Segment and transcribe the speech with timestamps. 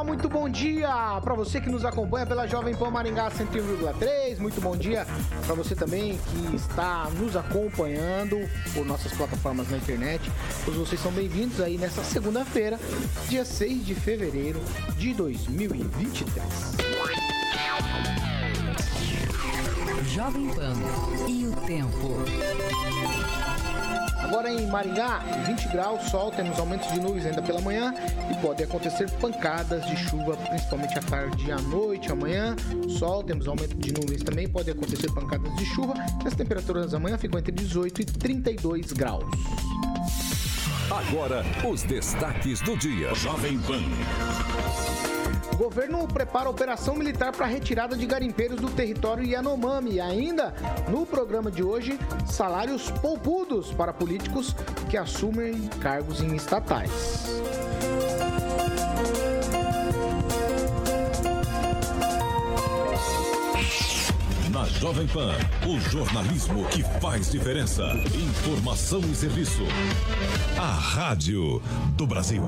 [0.00, 4.38] Olá, muito bom dia para você que nos acompanha pela Jovem Pan Maringá 101,3.
[4.38, 5.06] Muito bom dia
[5.44, 8.38] para você também que está nos acompanhando
[8.72, 10.32] por nossas plataformas na internet.
[10.64, 12.80] Todos vocês são bem-vindos aí nessa segunda-feira,
[13.28, 14.58] dia 6 de fevereiro
[14.96, 16.46] de 2023.
[20.06, 20.76] Jovem Pan
[21.28, 22.24] e o tempo.
[24.30, 27.92] Agora em Maringá, 20 graus, sol, temos aumentos de nuvens ainda pela manhã
[28.30, 32.12] e pode acontecer pancadas de chuva, principalmente à tarde e à noite.
[32.12, 32.54] Amanhã,
[32.96, 35.94] sol, temos aumento de nuvens também, pode acontecer pancadas de chuva.
[36.24, 39.24] As temperaturas da manhã ficam entre 18 e 32 graus.
[40.88, 43.12] Agora, os destaques do dia.
[43.16, 43.82] Jovem Pan.
[45.60, 49.96] O governo prepara operação militar para retirada de garimpeiros do território Yanomami.
[49.96, 50.54] E ainda,
[50.88, 54.56] no programa de hoje, salários poupudos para políticos
[54.88, 56.90] que assumem cargos em estatais.
[64.50, 65.34] Na Jovem Pan,
[65.68, 67.84] o jornalismo que faz diferença.
[68.14, 69.64] Informação e serviço.
[70.58, 71.60] A Rádio
[71.98, 72.42] do Brasil.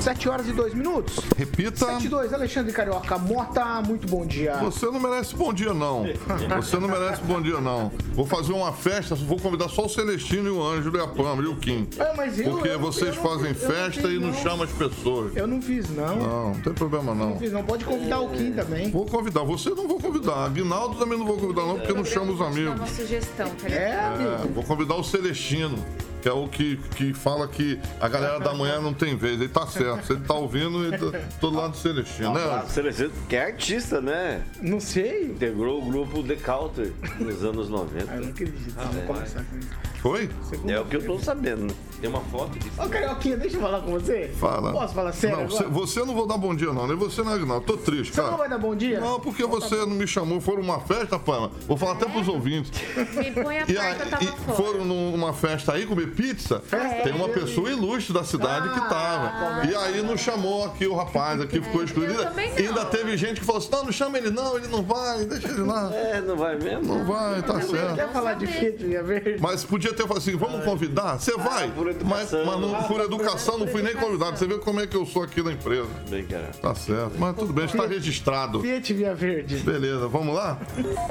[0.00, 1.16] 7 horas e 2 minutos.
[1.36, 1.86] Repita.
[1.86, 4.56] 7 e 2, Alexandre Carioca Mota, muito bom dia.
[4.58, 6.04] Você não merece bom dia, não.
[6.56, 7.92] Você não merece bom dia, não.
[8.14, 11.42] Vou fazer uma festa, vou convidar só o Celestino e o Ângelo e a Pâmela
[11.42, 11.86] e o Kim.
[11.98, 14.34] É, mas eu- Porque eu- vocês eu fazem eu não festa fiz, e não não.
[14.34, 15.36] chamam as pessoas.
[15.36, 16.16] Eu não fiz, não.
[16.16, 17.38] Não, não tem problema, Não não.
[17.38, 17.62] fiz, não.
[17.62, 18.90] Pode convidar o Kim também.
[18.90, 19.42] Vou convidar.
[19.44, 20.44] Você não vou convidar.
[20.46, 22.74] Aguinaldo também não vou convidar, não, porque não chama os amigos.
[22.74, 24.22] uma sugestão, tá É, ligado?
[24.22, 24.54] É, amigo.
[24.54, 25.78] vou convidar o Celestino,
[26.20, 29.40] que é o que, que fala que a galera da manhã não tem vez.
[29.40, 30.06] Ele tá certo.
[30.06, 32.40] Se ele tá ouvindo, ele tá todo lado do Celestino, né?
[32.44, 34.42] Ah, Celestino, que é artista, né?
[34.60, 35.24] Não sei.
[35.24, 38.14] Integrou o grupo The Counter nos anos Ah, eu 90.
[38.16, 38.74] não acredito.
[38.74, 39.68] Vamos começar com isso.
[40.00, 40.30] Foi?
[40.68, 41.66] É o que eu tô sabendo.
[41.66, 41.74] né?
[42.00, 42.80] Tem uma foto disso.
[42.82, 44.30] Ô, Carioquinha, deixa eu falar com você.
[44.38, 44.72] Fala.
[44.72, 45.64] Posso falar sério Não, agora?
[45.64, 46.86] você, você não vou dar bom dia, não.
[46.86, 47.66] Nem você, nem Aguinaldo.
[47.66, 48.30] Tô triste, Você cara.
[48.30, 49.00] não vai dar bom dia?
[49.00, 50.40] Não, porque você não me chamou.
[50.40, 51.50] Foram numa festa, Pama.
[51.68, 52.70] Vou falar até pros ouvintes.
[53.16, 54.56] Me põe a E, porta, aí, e fora.
[54.56, 56.62] foram numa festa aí comer pizza.
[57.04, 59.66] Tem uma pessoa ilustre da cidade que tava.
[59.66, 62.14] E aí não chamou aqui o rapaz, aqui ficou excluído.
[62.14, 62.58] eu também não.
[62.58, 65.24] E ainda teve gente que falou assim: não, não chama ele, não, ele não vai,
[65.26, 65.90] deixa ele lá.
[65.94, 66.82] É, não vai mesmo?
[66.94, 67.94] Não vai, tá certo.
[67.94, 69.36] Quer falar de Fiat Via Verde?
[69.40, 71.18] Mas podia ter falado assim, vamos convidar?
[71.18, 71.70] Você vai?
[72.04, 74.38] Mas, mas não, por educação não fui nem convidado.
[74.38, 75.88] Você vê como é que eu sou aqui na empresa.
[76.08, 76.50] Bem, cara.
[76.60, 77.18] Tá certo.
[77.18, 78.60] Mas tudo bem, está registrado.
[78.60, 79.56] Fiat Via Verde.
[79.58, 80.58] Beleza, vamos lá?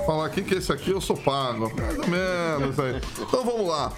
[0.05, 1.71] Falar aqui que esse aqui eu sou pago.
[1.75, 3.01] Mais ou menos aí.
[3.19, 3.91] Então vamos lá.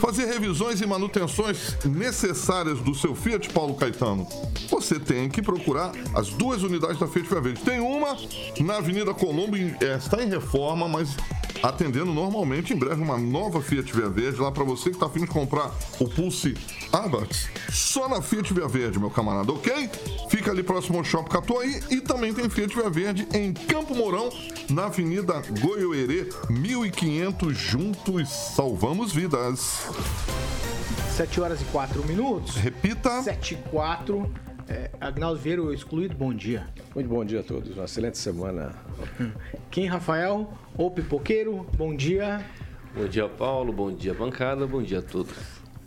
[0.00, 4.26] Fazer revisões e manutenções necessárias do seu Fiat Paulo Caetano.
[4.68, 7.60] Você tem que procurar as duas unidades da Fiat Via Verde.
[7.62, 8.16] Tem uma
[8.60, 11.16] na Avenida Colombo, é, está em reforma, mas
[11.62, 12.72] atendendo normalmente.
[12.72, 15.70] Em breve, uma nova Fiat Via Verde lá para você que está afim de comprar
[16.00, 16.54] o Pulse
[16.92, 17.48] Abarth.
[17.70, 19.88] Só na Fiat Via Verde, meu camarada, ok?
[20.28, 24.30] Fica ali próximo ao Shopping Catuaí e também tem Fiat Via Verde em Campo Mourão,
[24.68, 27.56] na Avenida Goiôerê, 1500.
[27.56, 29.82] Juntos salvamos vidas.
[31.16, 32.56] 7 horas e 4 minutos.
[32.56, 33.22] Repita.
[33.22, 34.30] 7 e 4.
[34.68, 36.66] É, Agnaldo Vieira, o excluído, bom dia.
[36.94, 38.72] Muito bom dia a todos, uma excelente semana.
[39.70, 42.44] Kim Rafael, o pipoqueiro, bom dia.
[42.94, 43.72] Bom dia, Paulo.
[43.72, 44.66] Bom dia, bancada.
[44.66, 45.32] Bom dia a todos.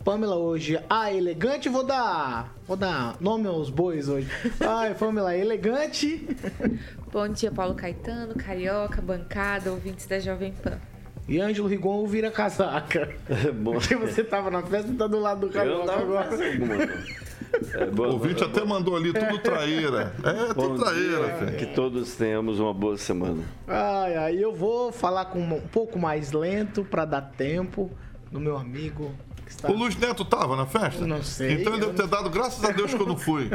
[0.04, 4.28] Pamela hoje, a elegante, vou dar, vou dar nome aos bois hoje.
[4.60, 6.28] Ai, Pamela, elegante.
[7.12, 10.78] Bom dia, Paulo Caetano, Carioca, bancada, ouvintes da Jovem Pan.
[11.28, 13.12] E Ângelo Rigon vira casaca.
[13.60, 16.28] Bom, Porque você tava na festa e tá do lado do eu Carioca agora.
[17.74, 20.14] É, boa- O ouvinte até mandou ali, tudo traíra.
[20.22, 21.56] É, Bom tudo traíra, dia, filho.
[21.56, 23.42] Que todos tenhamos uma boa semana.
[23.66, 27.90] Ai, ai, eu vou falar com um pouco mais lento pra dar tempo
[28.30, 29.12] do meu amigo
[29.50, 29.70] está...
[29.70, 31.06] O Luiz Neto tava na festa?
[31.06, 33.48] Não sei, Então ele eu deve ter dado graças a Deus que eu não fui.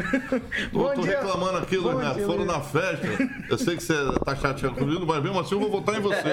[0.72, 1.20] Bom tô dia.
[1.20, 2.16] reclamando aqui, Luiz Bom Neto.
[2.16, 2.52] dia, Foram Luiz.
[2.52, 3.08] na festa.
[3.50, 3.94] Eu sei que você
[4.26, 6.24] tá chateado comigo, mas mesmo assim eu vou votar em você.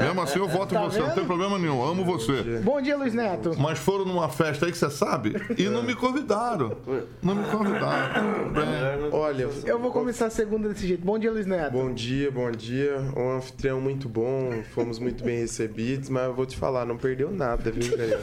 [0.00, 1.14] Mesmo assim eu voto Tá em você, não vendo?
[1.16, 1.82] tem problema nenhum.
[1.84, 2.42] Amo você.
[2.62, 3.52] Bom dia, Luiz Neto.
[3.58, 6.76] Mas foram numa festa aí que você sabe e não me convidaram.
[7.22, 8.50] Não me convidaram.
[8.52, 9.10] Bem.
[9.12, 11.04] Olha, Eu vou começar a segunda desse jeito.
[11.04, 11.72] Bom dia, Luiz Neto.
[11.72, 12.96] bom dia, bom dia.
[13.16, 17.30] Um anfitrião muito bom, fomos muito bem recebidos, mas eu vou te falar, não perdeu
[17.30, 18.20] nada, viu, galera?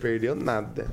[0.00, 0.86] Perdeu nada.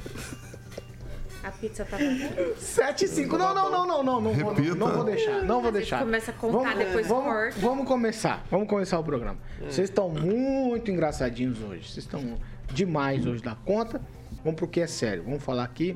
[1.44, 2.56] A pizza tá vazia?
[2.57, 3.38] 7 e 5.
[3.38, 4.22] Não, não, não, não, não.
[4.22, 4.75] Não vou, Repita.
[4.75, 5.44] não vou deixar.
[5.44, 6.00] Não vou deixar.
[6.00, 7.60] começa a contar, depois vamos, corta.
[7.60, 8.44] vamos começar.
[8.50, 9.38] Vamos começar o programa.
[9.60, 11.84] Vocês estão muito engraçadinhos hoje.
[11.92, 12.40] Vocês estão
[12.74, 14.02] demais hoje da conta.
[14.44, 15.24] Vamos pro que é sério.
[15.24, 15.96] Vamos falar aqui.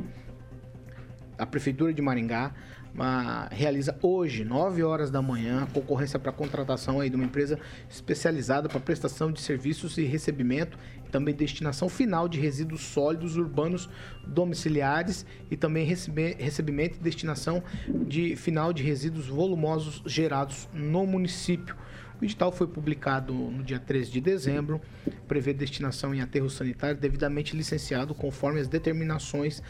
[1.38, 2.52] A Prefeitura de Maringá
[2.94, 7.58] uma- realiza hoje, 9 horas da manhã, a concorrência para contratação aí de uma empresa
[7.90, 10.78] especializada para prestação de serviços e recebimento
[11.10, 13.90] também destinação final de resíduos sólidos urbanos
[14.26, 17.64] domiciliares e também recebimento e destinação
[18.08, 21.76] de final de resíduos volumosos gerados no município.
[22.22, 24.82] O edital foi publicado no dia 13 de dezembro,
[25.26, 29.64] prevê destinação em aterro sanitário devidamente licenciado conforme as determinações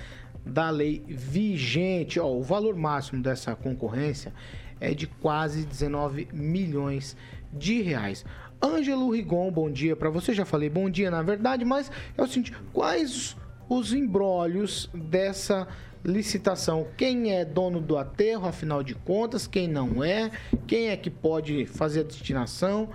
[0.46, 2.20] da lei vigente.
[2.20, 4.34] Ó, o valor máximo dessa concorrência
[4.80, 7.16] é de quase 19 milhões
[7.52, 8.26] de reais.
[8.62, 10.34] Ângelo Rigon, bom dia para você.
[10.34, 13.38] Já falei bom dia, na verdade, mas é o seguinte: quais
[13.70, 15.68] os embrólios dessa
[16.04, 16.88] licitação?
[16.98, 19.48] Quem é dono do aterro, afinal de contas?
[19.48, 20.32] Quem não é?
[20.68, 22.90] Quem é que pode fazer a destinação?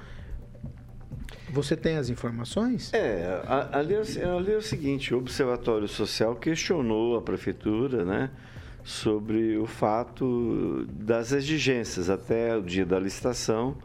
[1.54, 2.92] Você tem as informações?
[2.92, 3.40] É,
[3.72, 8.30] ali é, o- ali é o seguinte, o Observatório Social questionou a prefeitura, né,
[8.82, 13.76] sobre o fato das exigências até o dia da licitação.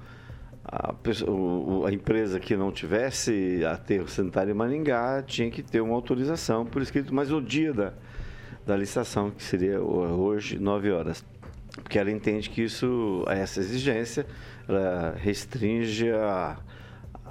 [0.72, 0.94] A,
[1.88, 6.82] a empresa que não tivesse aterro sanitário em Maringá tinha que ter uma autorização por
[6.82, 7.94] escrito, mas o dia da,
[8.68, 11.24] da licitação, que seria ho- hoje, 9 horas.
[11.82, 14.26] Porque ela entende que isso, essa exigência,
[14.68, 16.58] ela restringe a,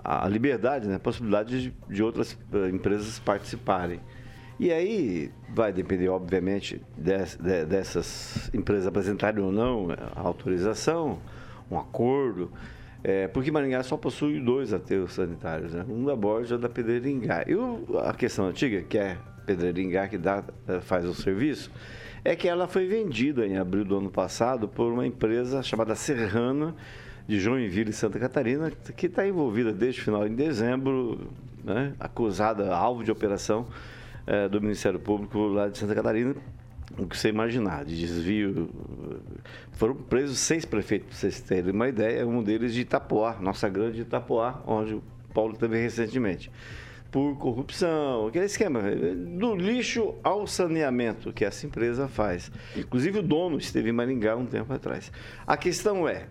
[0.04, 4.00] a liberdade, né, a possibilidade de, de outras eh, empresas participarem.
[4.60, 11.18] E aí vai depender, obviamente, de- dessas empresas apresentarem ou não a autorização,
[11.70, 12.50] um acordo,
[13.04, 15.84] é, porque Maringá só possui dois aterros sanitários, né?
[15.88, 17.44] um da Borja e da Pedreiringá.
[17.46, 19.16] E o- a questão antiga, que é
[19.46, 21.70] Pedreiringá que dá, eh, faz o serviço,
[22.24, 26.74] é que ela foi vendida em abril do ano passado por uma empresa chamada Serrana,
[27.28, 31.30] de Joinville, Santa Catarina, que está envolvida desde o final de dezembro,
[31.62, 33.66] né, acusada, alvo de operação
[34.26, 36.34] eh, do Ministério Público lá de Santa Catarina,
[36.96, 38.70] o que você imaginar, de desvio.
[39.72, 44.00] Foram presos seis prefeitos, para vocês terem uma ideia, um deles de Itapoá, nossa grande
[44.00, 45.02] Itapoá, onde o
[45.34, 46.50] Paulo teve recentemente.
[47.10, 48.81] Por corrupção, aquele esquema,
[49.38, 52.50] do lixo ao saneamento que essa empresa faz.
[52.76, 55.10] Inclusive o dono esteve em Maringá um tempo atrás.
[55.46, 56.26] A questão é,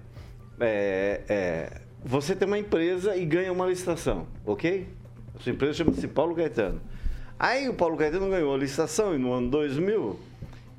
[0.60, 4.88] é, é, você tem uma empresa e ganha uma licitação, ok?
[5.36, 6.82] A sua empresa chama-se Paulo Caetano.
[7.40, 10.20] Aí o Paulo Caetano ganhou a licitação no ano 2000.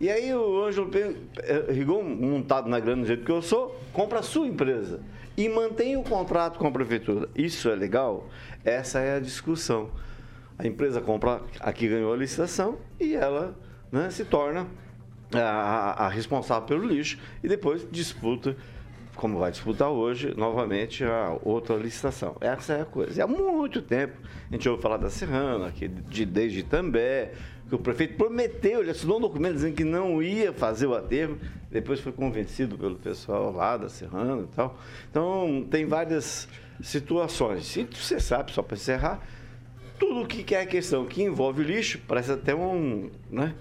[0.01, 4.21] E aí o Ângelo eh, Rigon, montado na grana do jeito que eu sou, compra
[4.21, 5.01] a sua empresa
[5.37, 7.29] e mantém o contrato com a prefeitura.
[7.35, 8.29] Isso é legal?
[8.65, 9.91] Essa é a discussão.
[10.59, 13.57] A empresa compra a que ganhou a licitação e ela
[13.91, 14.67] né, se torna
[15.33, 18.57] a- a responsável pelo lixo e depois disputa,
[19.19, 22.37] como vai disputar hoje, novamente a outra licitação.
[22.41, 23.19] Essa é a coisa.
[23.19, 24.17] E há muito tempo
[24.49, 27.33] a gente ouve falar da Serrana, que de, desde També,
[27.69, 31.37] que o prefeito prometeu, ele assinou um documento dizendo que não ia fazer o aterro,
[31.69, 34.79] depois foi convencido pelo pessoal lá da Serrana e tal.
[35.11, 36.49] Então, tem várias
[36.81, 37.77] situações.
[37.77, 39.21] E você sabe, só para encerrar,
[39.99, 43.11] tudo que é questão que envolve lixo, parece até um.
[43.29, 43.53] Né?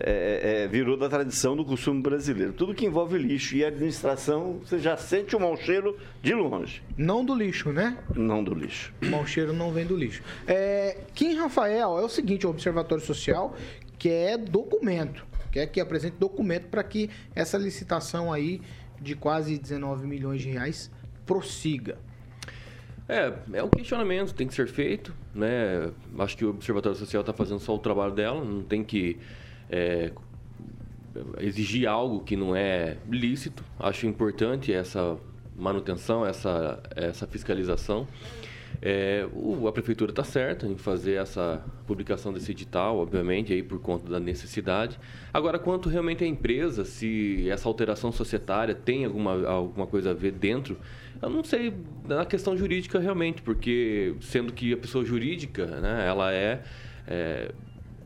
[0.00, 2.52] É, é, virou da tradição do costume brasileiro.
[2.52, 6.82] Tudo que envolve lixo e administração, você já sente o mau cheiro de longe.
[6.96, 7.98] Não do lixo, né?
[8.14, 8.94] Não do lixo.
[9.02, 10.22] O mau cheiro não vem do lixo.
[10.46, 13.56] É, Kim Rafael, é o seguinte, o Observatório Social
[13.98, 18.60] quer documento, quer que apresente documento para que essa licitação aí
[19.00, 20.92] de quase 19 milhões de reais
[21.26, 21.98] prossiga.
[23.08, 25.90] É, é um questionamento, tem que ser feito, né?
[26.18, 29.18] Acho que o Observatório Social está fazendo só o trabalho dela, não tem que
[29.70, 30.12] é,
[31.40, 33.64] exigir algo que não é lícito.
[33.78, 35.16] Acho importante essa
[35.56, 38.06] manutenção, essa, essa fiscalização.
[38.80, 43.80] É, o- a prefeitura está certa em fazer essa publicação desse edital, obviamente, aí por
[43.80, 45.00] conta da necessidade.
[45.32, 50.32] Agora, quanto realmente à empresa, se essa alteração societária tem alguma, alguma coisa a ver
[50.32, 50.76] dentro,
[51.20, 51.74] eu não sei
[52.06, 56.62] na questão jurídica realmente, porque sendo que a pessoa jurídica, né, ela é,
[57.08, 57.50] é,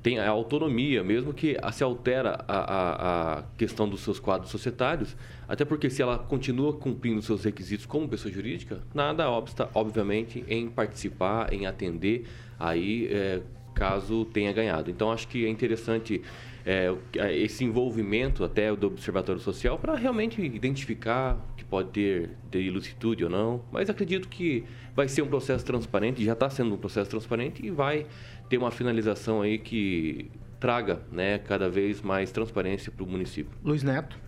[0.02, 5.16] tem a autonomia, mesmo que se altera a, a, a questão dos seus quadros societários,
[5.48, 10.68] até porque se ela continua cumprindo seus requisitos como pessoa jurídica, nada obsta, obviamente, em
[10.68, 12.26] participar, em atender,
[12.58, 13.40] aí é,
[13.74, 14.90] caso tenha ganhado.
[14.90, 16.20] Então, acho que é interessante
[16.64, 16.98] é, o-
[17.30, 23.30] esse envolvimento até do Observatório Social para realmente identificar que pode ter, ter ilicitude ou
[23.30, 27.64] não, mas acredito que vai ser um processo transparente, já está sendo um processo transparente
[27.66, 28.06] e vai
[28.52, 30.30] ter uma finalização aí que
[30.60, 33.50] traga né, cada vez mais transparência para o município.
[33.64, 34.18] Luiz Neto.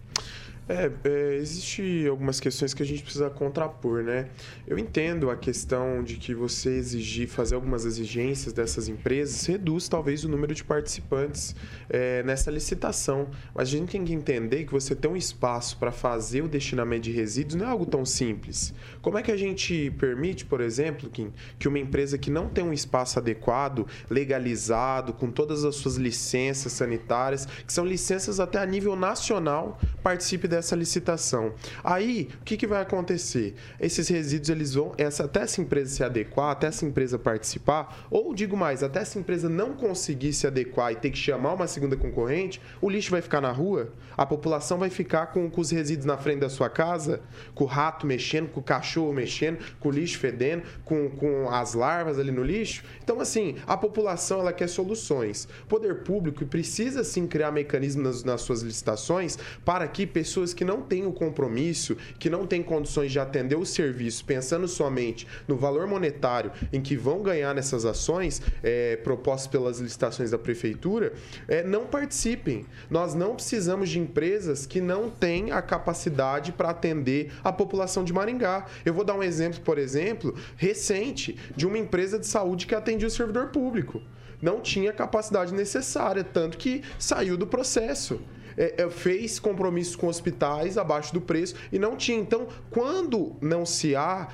[0.67, 4.31] É, é, existe algumas questões que a gente precisa contrapor, né?
[4.67, 10.25] Eu entendo a questão de que você exigir, fazer algumas exigências dessas empresas reduz talvez
[10.25, 11.55] o número de participantes
[11.91, 13.29] é, nessa licitação.
[13.55, 17.03] Mas a gente tem que entender que você tem um espaço para fazer o destinamento
[17.03, 18.73] de resíduos não é algo tão simples.
[19.03, 22.65] Como é que a gente permite, por exemplo, Kim, que uma empresa que não tem
[22.65, 28.65] um espaço adequado, legalizado, com todas as suas licenças sanitárias, que são licenças até a
[28.65, 31.53] nível nacional, participe dessa licitação.
[31.83, 33.55] Aí, o que, que vai acontecer?
[33.81, 38.35] Esses resíduos, eles vão, essa, até essa empresa se adequar, até essa empresa participar, ou
[38.35, 41.97] digo mais, até essa empresa não conseguir se adequar e ter que chamar uma segunda
[41.97, 46.07] concorrente, o lixo vai ficar na rua, a população vai ficar com, com os resíduos
[46.07, 47.21] na frente da sua casa,
[47.55, 51.75] com o rato mexendo, com o cachorro mexendo, com o lixo fedendo, com, com as
[51.75, 52.85] larvas ali no lixo.
[53.03, 55.49] Então, assim, a população ela quer soluções.
[55.65, 60.65] O poder público precisa sim criar mecanismos nas, nas suas licitações para que pessoas que
[60.65, 65.57] não têm o compromisso, que não têm condições de atender o serviço, pensando somente no
[65.57, 71.13] valor monetário em que vão ganhar nessas ações é, propostas pelas licitações da prefeitura,
[71.47, 72.67] é, não participem.
[72.91, 78.13] Nós não precisamos de empresas que não têm a capacidade para atender a população de
[78.13, 78.67] Maringá.
[78.85, 83.07] Eu vou dar um exemplo, por exemplo, recente, de uma empresa de saúde que atendia
[83.07, 84.03] o servidor público.
[84.43, 88.21] Não tinha capacidade necessária, tanto que saiu do processo
[88.57, 92.19] é, é, fez compromissos com hospitais abaixo do preço e não tinha.
[92.19, 94.29] Então, quando não se há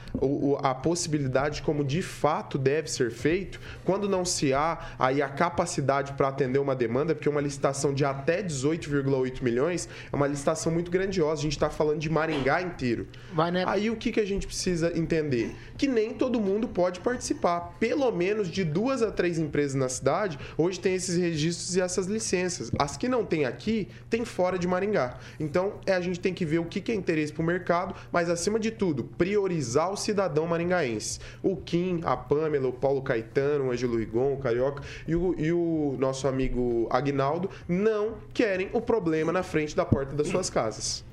[0.63, 6.13] a possibilidade como de fato deve ser feito, quando não se há aí a capacidade
[6.13, 10.91] para atender uma demanda, porque uma licitação de até 18,8 milhões é uma licitação muito
[10.91, 11.41] grandiosa.
[11.41, 13.07] A gente está falando de Maringá inteiro.
[13.33, 13.65] Vai, né?
[13.67, 15.55] Aí o que, que a gente precisa entender?
[15.77, 17.77] Que nem todo mundo pode participar.
[17.79, 22.07] Pelo menos de duas a três empresas na cidade, hoje tem esses registros e essas
[22.07, 22.71] licenças.
[22.79, 25.17] As que não tem aqui, tem fora de Maringá.
[25.39, 28.29] Então, é, a gente tem que ver o que, é interesse para o mercado, mas
[28.29, 31.21] acima de tudo, priorizar o cidadão maringaense.
[31.43, 35.53] O Kim, a Pamela, o Paulo Caetano, o Angelo Rigon, o Carioca e o, e
[35.53, 41.05] o nosso amigo Agnaldo não querem o problema na frente da porta das suas casas.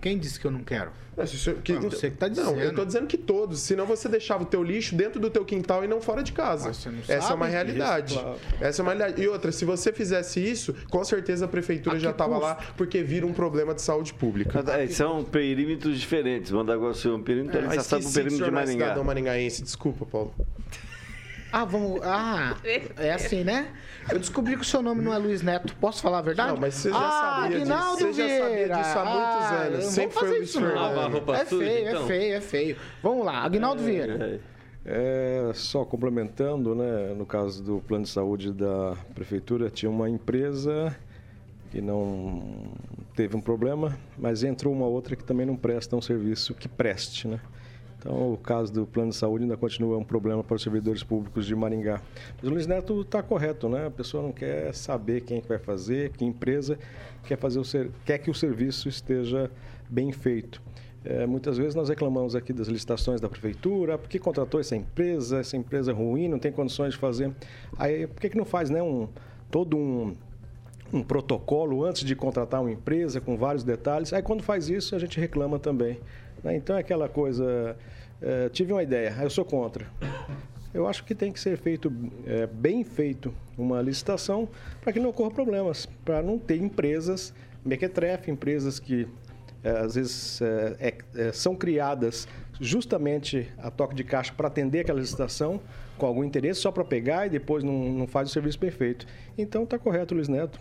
[0.00, 0.90] Quem disse que eu não quero?
[1.16, 2.74] É, você- que- Ah, você que tá Não, eu dizendo.
[2.76, 3.60] tô dizendo que todos.
[3.60, 6.68] Senão você deixava o teu lixo dentro do teu quintal e não fora de casa.
[6.68, 8.14] Mas você não Essa é sabe uma disso, realidade.
[8.14, 8.38] claro.
[8.60, 9.22] Essa é uma realidade.
[9.22, 12.54] E outra, se você fizesse isso, com certeza a prefeitura A já que tava lá
[12.76, 14.62] porque vira um problema de saúde pública.
[14.72, 16.50] É, são perímetros diferentes.
[16.52, 18.84] Mandaguaçu é um perímetro, Ah, ele já sabe o perímetro de não é Maringá.
[18.84, 19.62] cidadão maringaense.
[19.62, 20.34] Desculpa, Paulo.
[21.52, 22.00] Ah, vamos.
[22.02, 22.56] Ah,
[22.96, 23.68] é assim, né?
[24.10, 25.74] Eu descobri que o seu nome não é Luiz Neto.
[25.76, 26.52] Posso falar a verdade?
[26.52, 27.66] Não, mas você já ah, sabia disso.
[27.68, 28.76] Você já sabia Vieira.
[28.76, 29.78] disso há muitos Ah, anos.
[29.78, 30.52] eu não Sempre vou foi Luiz.
[30.52, 31.30] Fernando.
[31.34, 32.02] É feio, então?
[32.02, 32.76] é feio, é feio.
[33.02, 34.40] Vamos lá, Aguinaldo Vieira.
[34.84, 40.96] É, só complementando, né, no caso do plano de saúde da prefeitura, tinha uma empresa
[41.70, 42.42] que não
[43.14, 47.28] teve um problema, mas entrou uma outra que também não presta um serviço que preste,
[47.28, 47.38] né?
[48.00, 51.44] Então, o caso do plano de saúde ainda continua um problema para os servidores públicos
[51.44, 52.00] de Maringá.
[52.36, 53.86] Mas o Luiz Neto está correto, né?
[53.86, 56.78] A pessoa não quer saber quem é vai fazer, que empresa
[57.24, 57.90] quer, fazer o ser...
[58.06, 59.50] quer que o serviço esteja
[59.90, 60.62] bem feito.
[61.04, 64.76] É, muitas vezes nós reclamamos aqui das licitações da prefeitura, ah, por que contratou essa
[64.76, 67.30] empresa, essa empresa é ruim, não tem condições de fazer.
[67.78, 69.08] Aí, por que, que não faz né, um,
[69.50, 70.14] todo um,
[70.90, 74.12] um protocolo antes de contratar uma empresa com vários detalhes?
[74.14, 75.98] Aí, quando faz isso, a gente reclama também.
[76.42, 76.56] Né?
[76.56, 77.76] Então, é aquela coisa,
[78.20, 79.86] é, tive uma ideia, eu sou contra.
[80.72, 81.92] Eu acho que tem que ser feito,
[82.26, 84.48] é, bem feito, uma licitação
[84.80, 89.06] para que não ocorra problemas, para não ter empresas mequetrefe, empresas que
[89.62, 92.26] é, às vezes é, é, é, são criadas
[92.60, 95.60] justamente a toque de caixa para atender aquela licitação
[95.98, 99.06] com algum interesse só para pegar e depois não, não faz o serviço perfeito.
[99.36, 100.58] Então está correto, Luiz Neto,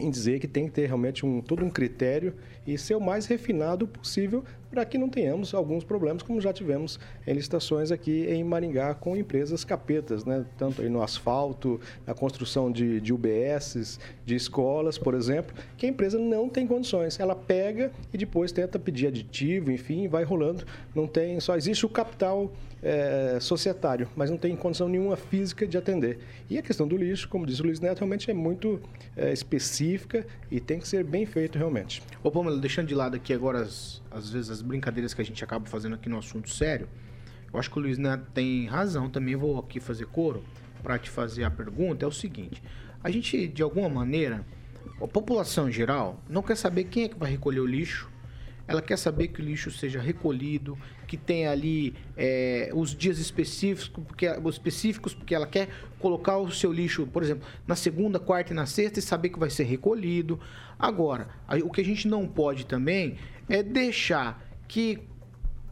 [0.00, 2.34] em dizer que tem que ter realmente um, todo um critério
[2.66, 6.98] e ser o mais refinado possível para que não tenhamos alguns problemas, como já tivemos
[7.26, 10.46] em licitações aqui em Maringá com empresas capetas, né?
[10.56, 15.88] tanto aí no asfalto, na construção de, de UBSs, de escolas, por exemplo, que a
[15.90, 17.20] empresa não tem condições.
[17.20, 20.64] Ela pega e depois tenta pedir aditivo, enfim, vai rolando.
[20.94, 22.50] Não tem, só existe o capital
[22.82, 26.18] é, societário, mas não tem condição nenhuma física de atender.
[26.48, 28.80] E a questão do lixo, como disse o Luiz Neto, realmente é muito
[29.16, 32.02] é, específica e tem que ser bem feito realmente.
[32.22, 35.42] Ô, Pamela, deixando de lado aqui agora, as, às vezes, as brincadeiras que a gente
[35.42, 36.88] acaba fazendo aqui no assunto sério,
[37.52, 39.36] eu acho que o Luiz Neto tem razão também.
[39.36, 40.42] Vou aqui fazer coro
[40.82, 42.04] para te fazer a pergunta.
[42.04, 42.62] É o seguinte:
[43.02, 44.44] a gente, de alguma maneira,
[45.00, 48.10] a população em geral, não quer saber quem é que vai recolher o lixo,
[48.66, 53.88] ela quer saber que o lixo seja recolhido, que tenha ali é, os dias específicos
[53.88, 58.52] porque, os específicos, porque ela quer colocar o seu lixo, por exemplo, na segunda, quarta
[58.52, 60.40] e na sexta e saber que vai ser recolhido.
[60.78, 61.28] Agora,
[61.64, 63.18] o que a gente não pode também
[63.48, 65.00] é deixar que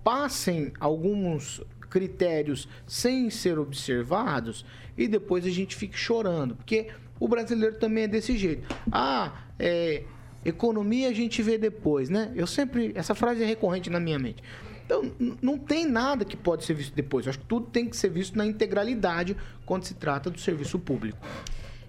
[0.03, 4.65] passem alguns critérios sem ser observados
[4.97, 8.75] e depois a gente fique chorando, porque o brasileiro também é desse jeito.
[8.91, 10.05] Ah, é,
[10.45, 12.33] economia a gente vê depois, né?
[12.35, 14.43] Eu sempre essa frase é recorrente na minha mente.
[14.85, 17.25] Então, não tem nada que pode ser visto depois.
[17.25, 20.81] Eu acho que tudo tem que ser visto na integralidade quando se trata do serviço
[20.81, 21.19] público.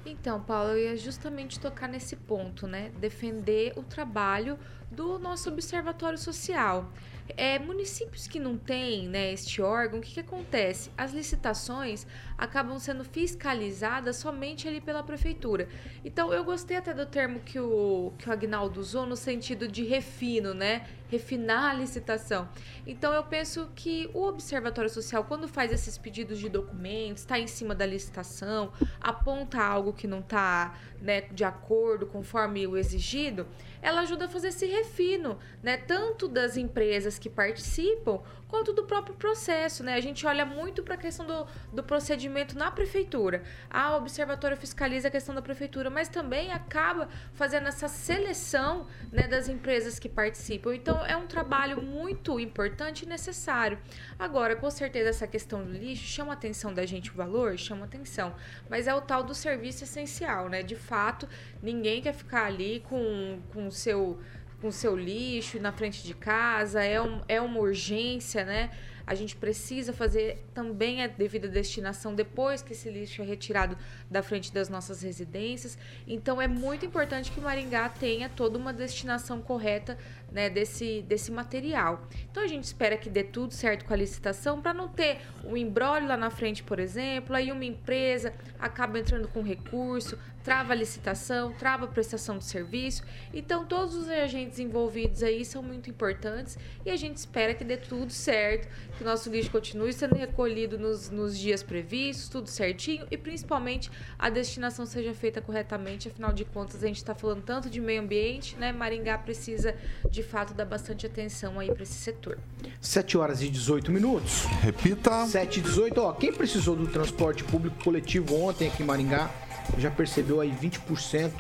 [0.06, 2.92] Então, Paulo, eu ia justamente tocar nesse ponto, né?
[3.00, 4.58] Defender o trabalho
[4.90, 6.92] do nosso observatório social.
[7.38, 10.92] É, municípios que não têm né, este órgão, o que, que acontece?
[10.98, 12.06] As licitações
[12.38, 15.70] acabam sendo fiscalizadas somente ali pela prefeitura.
[16.04, 19.84] Então, eu gostei até do termo que o, que o Agnaldo usou no sentido de
[19.84, 20.88] refino, né?
[21.12, 22.48] Refinar a licitação.
[22.88, 27.48] Então, eu penso que o Observatório Social, quando faz esses pedidos de documentos, está em
[27.48, 33.46] cima da licitação, aponta algo que não está né, de acordo conforme o exigido,
[33.82, 35.76] ela ajuda a fazer esse refino, né?
[35.76, 39.96] Tanto das empresas que participam, quanto do próprio processo, né?
[39.96, 43.44] A gente olha muito para a questão do, do procedimento na prefeitura.
[43.70, 49.48] A observatório fiscaliza a questão da prefeitura, mas também acaba fazendo essa seleção né, das
[49.48, 50.76] empresas que participam.
[51.06, 53.78] É um trabalho muito importante e necessário.
[54.18, 57.58] Agora, com certeza, essa questão do lixo chama a atenção da gente o valor?
[57.58, 58.34] Chama atenção.
[58.70, 60.64] Mas é o tal do serviço essencial, né?
[60.64, 61.28] De fato,
[61.62, 64.20] ninguém quer ficar ali com o seu
[64.62, 68.70] com seu lixo na frente de casa, é, um, é uma urgência, né?
[69.06, 73.78] A gente precisa fazer também a devida destinação depois que esse lixo é retirado
[74.10, 75.78] da frente das nossas residências.
[76.08, 79.98] Então é muito importante que o Maringá tenha toda uma destinação correta
[80.32, 82.08] né, desse, desse material.
[82.30, 85.58] Então a gente espera que dê tudo certo com a licitação para não ter um
[85.58, 90.76] embrólio lá na frente, por exemplo, aí uma empresa acaba entrando com recurso, trava a
[90.76, 93.04] licitação, trava a prestação de serviço.
[93.34, 97.78] Então, todos os agentes envolvidos aí são muito importantes e a gente espera que dê
[97.78, 98.68] tudo certo,
[98.98, 103.92] que o nosso lixo continue sendo recolhido nos, nos dias previstos, tudo certinho e principalmente
[104.18, 106.08] a destinação seja feita corretamente.
[106.08, 108.72] Afinal de contas, a gente está falando tanto de meio ambiente, né?
[108.72, 109.76] Maringá precisa
[110.10, 112.38] de fato dar bastante atenção aí para esse setor.
[112.80, 114.46] 7 horas e 18 minutos.
[114.62, 115.26] Repita.
[115.28, 116.02] 7 e 18.
[116.02, 119.30] Ó, quem precisou do transporte público coletivo ontem aqui em Maringá
[119.78, 121.32] já percebeu aí 20%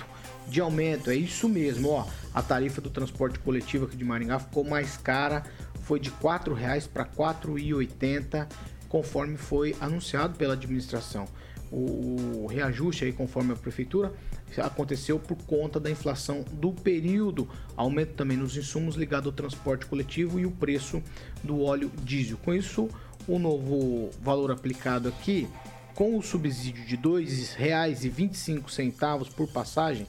[0.47, 1.09] de aumento.
[1.09, 2.05] É isso mesmo, ó.
[2.33, 5.43] A tarifa do transporte coletivo aqui de Maringá ficou mais cara,
[5.83, 8.47] foi de R$ 4,00 para R$ 4,80,
[8.87, 11.27] conforme foi anunciado pela administração.
[11.71, 14.11] O reajuste aí, conforme a prefeitura,
[14.57, 20.39] aconteceu por conta da inflação do período, aumento também nos insumos ligados ao transporte coletivo
[20.39, 21.01] e o preço
[21.43, 22.37] do óleo diesel.
[22.37, 22.89] Com isso,
[23.27, 25.47] o novo valor aplicado aqui
[25.93, 30.05] com o subsídio de R$ 2,25 por passagem,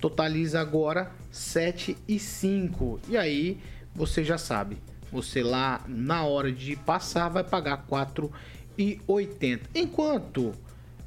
[0.00, 2.98] totaliza agora R$ 7,5.
[3.08, 3.60] E aí
[3.94, 4.78] você já sabe,
[5.10, 7.82] você lá na hora de passar vai pagar R$
[8.78, 9.60] 4,80.
[9.74, 10.54] Enquanto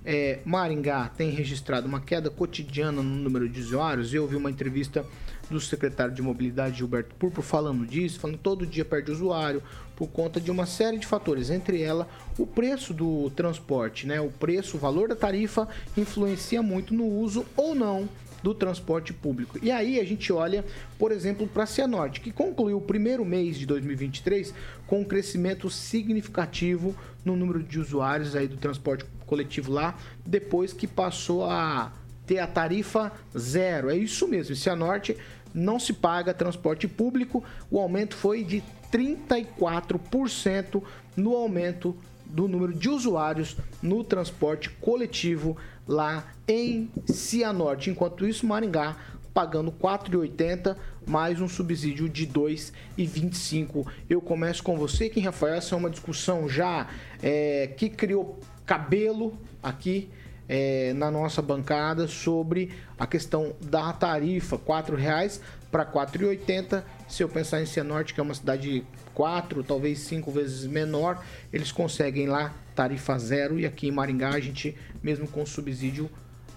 [0.06, 5.06] é, Maringá tem registrado uma queda cotidiana no número de usuários, eu ouvi uma entrevista
[5.50, 9.62] do secretário de Mobilidade Gilberto Purpo falando disso, falando que todo dia perde usuário
[9.96, 14.20] por conta de uma série de fatores, entre ela o preço do transporte, né?
[14.20, 18.10] O preço, o valor da tarifa influencia muito no uso ou não
[18.46, 19.58] do transporte público.
[19.60, 20.64] E aí a gente olha,
[21.00, 24.54] por exemplo, para a Cianorte, que concluiu o primeiro mês de 2023
[24.86, 30.86] com um crescimento significativo no número de usuários aí do transporte coletivo lá, depois que
[30.86, 31.92] passou a
[32.28, 33.90] ter a tarifa zero.
[33.90, 35.18] É isso mesmo, Cianorte
[35.52, 40.84] não se paga transporte público, o aumento foi de 34%
[41.18, 45.58] no aumento do número de usuários no transporte coletivo
[45.88, 47.90] lá em Cianorte.
[47.90, 48.98] Enquanto isso, Maringá
[49.34, 53.86] pagando R$ 4,80 mais um subsídio de R$ 2,25.
[54.10, 55.56] Eu começo com você, Kim Rafael.
[55.56, 56.88] Essa é uma discussão já
[57.22, 60.10] é, que criou cabelo aqui
[60.48, 65.42] é, na nossa bancada sobre a questão da tarifa, R$ reais
[65.76, 66.84] para R$ 4,80.
[67.06, 71.70] Se eu pensar em Cianorte, que é uma cidade quatro, talvez cinco vezes menor, eles
[71.70, 76.10] conseguem lá tarifa zero e aqui em Maringá a gente, mesmo com subsídio,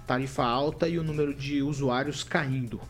[0.06, 2.80] tarifa alta e o número de usuários caindo.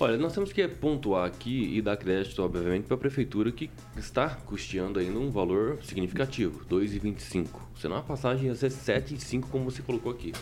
[0.00, 4.30] Olha, nós temos que pontuar aqui e dar crédito, obviamente, para a prefeitura que está
[4.30, 7.46] custeando ainda um valor significativo, 2,25.
[7.76, 10.32] Senão a passagem ia ser 7,5, como você colocou aqui.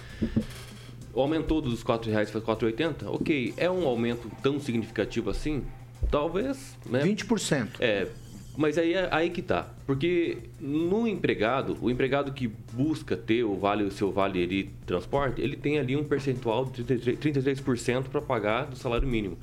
[1.21, 3.07] Aumentou dos R$ reais para R$ 4,80?
[3.07, 5.65] Ok, é um aumento tão significativo assim?
[6.11, 7.03] Talvez, né?
[7.03, 7.69] 20%.
[7.81, 8.09] É,
[8.57, 9.69] mas aí, aí que tá.
[9.87, 15.41] Porque no empregado, o empregado que busca ter o vale, o seu vale de transporte,
[15.41, 19.39] ele tem ali um percentual de 33% para pagar do salário mínimo.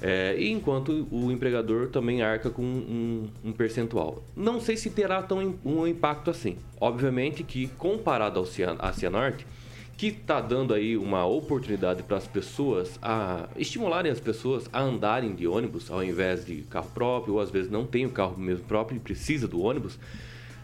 [0.00, 4.22] É, e enquanto o empregador também arca com um, um, percentual.
[4.36, 6.56] Não sei se terá tão um impacto assim.
[6.80, 9.46] Obviamente que comparado ao Cian, à Cianorte,
[9.96, 15.34] que está dando aí uma oportunidade para as pessoas a estimularem as pessoas a andarem
[15.34, 18.64] de ônibus ao invés de carro próprio, ou às vezes não tem o carro mesmo
[18.64, 19.98] próprio e precisa do ônibus,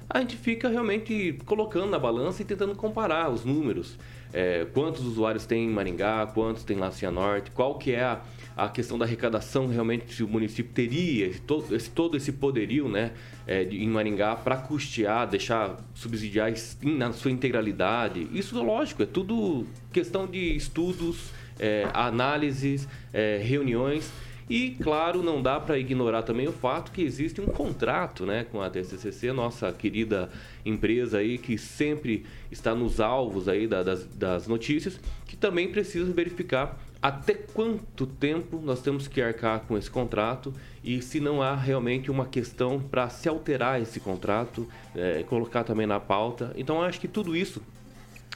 [0.09, 3.97] a gente fica realmente colocando na balança e tentando comparar os números.
[4.33, 8.21] É, quantos usuários tem em Maringá, quantos tem lá em Cianorte, qual que é a,
[8.61, 13.13] a questão da arrecadação realmente se o município teria todo, esse, todo esse poderio né,
[13.47, 18.29] é, de, em Maringá para custear, deixar subsidiar na sua integralidade.
[18.35, 24.13] Isso, lógico, é tudo questão de estudos, é, análises, é, reuniões.
[24.49, 28.61] E, claro, não dá para ignorar também o fato que existe um contrato né, com
[28.61, 30.29] a TCCC, nossa querida
[30.67, 36.13] empresa aí, que sempre está nos alvos aí da, das, das notícias, que também precisa
[36.13, 40.53] verificar até quanto tempo nós temos que arcar com esse contrato
[40.85, 45.87] e se não há realmente uma questão para se alterar esse contrato, é, colocar também
[45.87, 46.53] na pauta.
[46.57, 47.63] Então, acho que tudo isso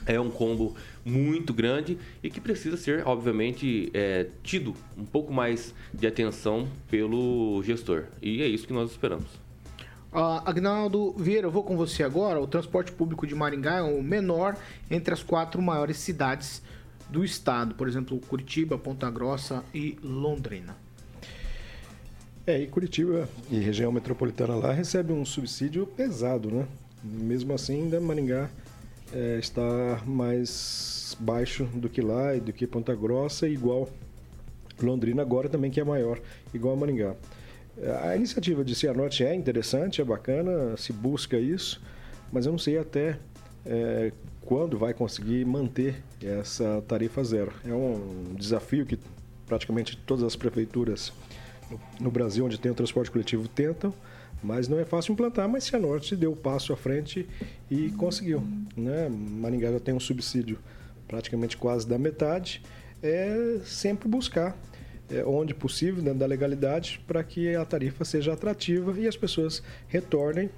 [0.05, 5.73] é um combo muito grande e que precisa ser, obviamente, é, tido um pouco mais
[5.93, 8.05] de atenção pelo gestor.
[8.21, 9.27] E é isso que nós esperamos.
[10.11, 12.39] Uh, Agnaldo Vieira, eu vou com você agora.
[12.39, 14.55] O transporte público de Maringá é o menor
[14.89, 16.61] entre as quatro maiores cidades
[17.09, 20.75] do estado, por exemplo, Curitiba, Ponta Grossa e Londrina.
[22.47, 26.67] É, e Curitiba e região metropolitana lá recebe um subsídio pesado, né?
[27.03, 28.49] Mesmo assim, ainda Maringá
[29.11, 33.89] é, está mais baixo do que lá e do que Ponta Grossa, igual
[34.81, 36.19] Londrina agora também que é maior,
[36.53, 37.15] igual a Maringá.
[38.03, 41.81] A iniciativa de Cianorte é interessante, é bacana, se busca isso,
[42.31, 43.17] mas eu não sei até
[43.65, 47.51] é, quando vai conseguir manter essa tarifa zero.
[47.65, 48.99] É um desafio que
[49.45, 51.11] praticamente todas as prefeituras
[51.99, 53.93] no Brasil onde tem o transporte coletivo tentam,
[54.43, 57.27] mas não é fácil implantar, mas Cianorte deu o passo à frente
[57.69, 58.43] e conseguiu.
[58.77, 59.09] Né?
[59.09, 60.59] Maringá já tem um subsídio
[61.07, 62.61] praticamente quase da metade,
[63.01, 64.57] é sempre buscar
[65.09, 69.61] é, onde possível, dentro da legalidade, para que a tarifa seja atrativa e as pessoas
[69.87, 70.49] retornem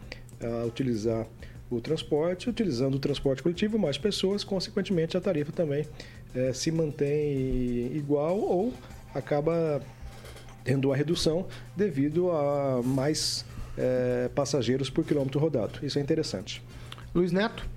[0.41, 1.27] a utilizar
[1.69, 5.85] o transporte, utilizando o transporte coletivo, mais pessoas, consequentemente a tarifa também
[6.33, 8.73] é, se mantém igual ou
[9.13, 9.81] acaba
[10.63, 13.45] tendo uma redução devido a mais
[13.77, 15.79] é, passageiros por quilômetro rodado.
[15.83, 16.61] Isso é interessante.
[17.15, 17.67] Luiz Neto.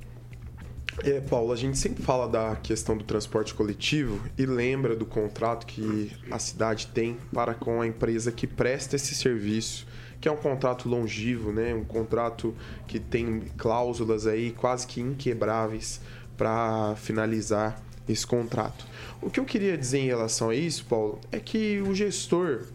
[1.05, 5.65] É, Paulo, a gente sempre fala da questão do transporte coletivo e lembra do contrato
[5.65, 9.87] que a cidade tem para com a empresa que presta esse serviço
[10.21, 11.75] que é um contrato longivo, né?
[11.75, 12.55] Um contrato
[12.87, 16.01] que tem cláusulas aí quase que inquebráveis
[16.37, 18.87] para finalizar esse contrato.
[19.23, 22.67] O que eu queria dizer em relação a isso, Paulo, é que o gestor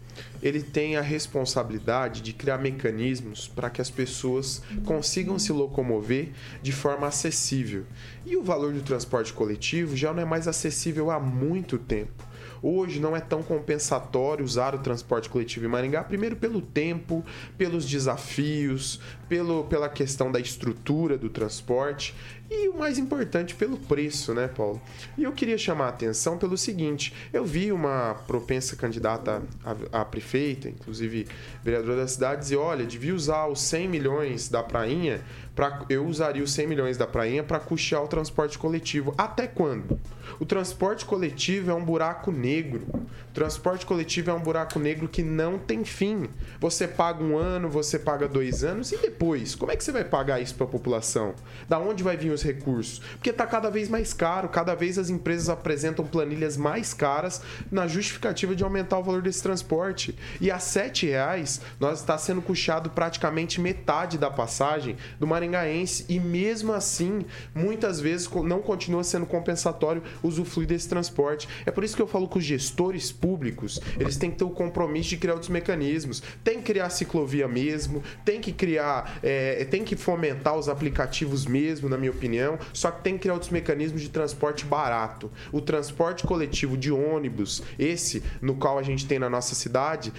[0.41, 6.29] ele tem a responsabilidade de criar mecanismos para que as pessoas consigam se locomover
[6.61, 7.83] de forma acessível.
[8.25, 12.24] E o valor do transporte coletivo já não é mais acessível há muito tempo.
[12.67, 17.23] Hoje não é tão compensatório usar o transporte coletivo em Maringá, primeiro pelo tempo,
[17.59, 22.13] pelos desafios, pelo, pela questão da estrutura do transporte
[22.49, 24.79] e o mais importante, pelo preço, né, Paulo?
[25.17, 30.05] E eu queria chamar a atenção pelo seguinte: eu vi uma propensa candidata a, a
[30.05, 31.27] prefeita, inclusive
[31.63, 35.21] vereadora da cidade, dizer: olha, devia usar os 100 milhões da prainha,
[35.55, 39.15] pra, eu usaria os 100 milhões da prainha para custear o transporte coletivo.
[39.17, 39.99] Até quando?
[40.39, 42.85] O transporte coletivo é um buraco negro.
[42.91, 46.29] O transporte coletivo é um buraco negro que não tem fim.
[46.59, 49.14] Você paga um ano, você paga dois anos e depois?
[49.57, 51.33] Como é que você vai pagar isso para a população?
[51.67, 52.99] Da onde vai vir os recursos?
[52.99, 57.87] Porque está cada vez mais caro, cada vez as empresas apresentam planilhas mais caras na
[57.87, 60.15] justificativa de aumentar o valor desse transporte.
[60.39, 66.19] E a R$ reais nós está sendo custeado praticamente metade da passagem do maringaense e
[66.19, 71.47] mesmo assim, muitas vezes não continua sendo compensatório usufruir desse transporte.
[71.65, 74.49] É por isso que eu falo que os gestores públicos, eles têm que ter o
[74.49, 76.21] compromisso de criar outros mecanismos.
[76.43, 81.89] Tem que criar ciclovia mesmo, tem que criar, é, tem que fomentar os aplicativos mesmo,
[81.89, 85.31] na minha opinião só que tem que criar outros mecanismos de transporte barato.
[85.51, 90.13] O transporte coletivo de ônibus, esse no qual a gente tem na nossa cidade,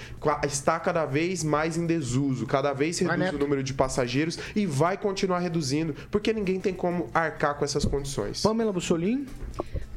[0.44, 4.96] está cada vez mais em desuso, cada vez reduz o número de passageiros e vai
[4.96, 8.42] continuar reduzindo, porque ninguém tem como arcar com essas condições.
[8.42, 9.26] Pamela Bussolini?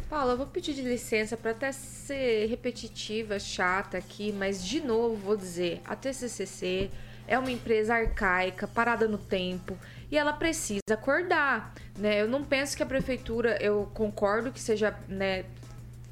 [0.09, 5.15] Paula, eu vou pedir de licença para até ser repetitiva, chata aqui, mas de novo
[5.15, 6.89] vou dizer, a TCCC
[7.29, 9.77] é uma empresa arcaica, parada no tempo,
[10.11, 12.19] e ela precisa acordar, né?
[12.19, 15.45] Eu não penso que a prefeitura, eu concordo que seja, né,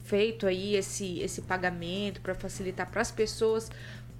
[0.05, 3.69] feito aí esse esse pagamento para facilitar para as pessoas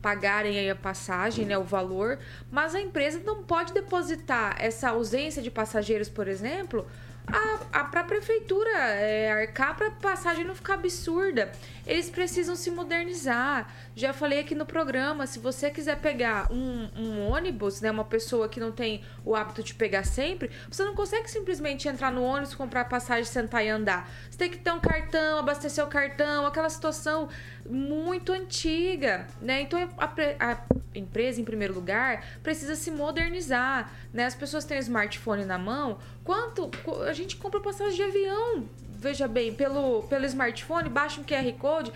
[0.01, 2.19] pagarem aí a passagem, né, o valor,
[2.51, 6.85] mas a empresa não pode depositar essa ausência de passageiros, por exemplo,
[7.27, 11.51] a, a, para a prefeitura é, arcar para a passagem não ficar absurda.
[11.85, 13.73] Eles precisam se modernizar.
[13.95, 18.47] Já falei aqui no programa, se você quiser pegar um, um, ônibus, né, uma pessoa
[18.47, 22.55] que não tem o hábito de pegar sempre, você não consegue simplesmente entrar no ônibus,
[22.55, 24.09] comprar passagem, sentar e andar.
[24.29, 27.27] Você tem que ter um cartão, abastecer o cartão, aquela situação
[27.69, 29.61] muito antiga, né?
[29.61, 30.05] Então a,
[30.39, 30.57] a
[30.97, 34.25] empresa, em primeiro lugar, precisa se modernizar, né?
[34.25, 35.99] As pessoas têm smartphone na mão.
[36.23, 36.69] Quanto
[37.07, 41.93] a gente compra passagem de avião veja bem, pelo, pelo smartphone, baixa um QR Code,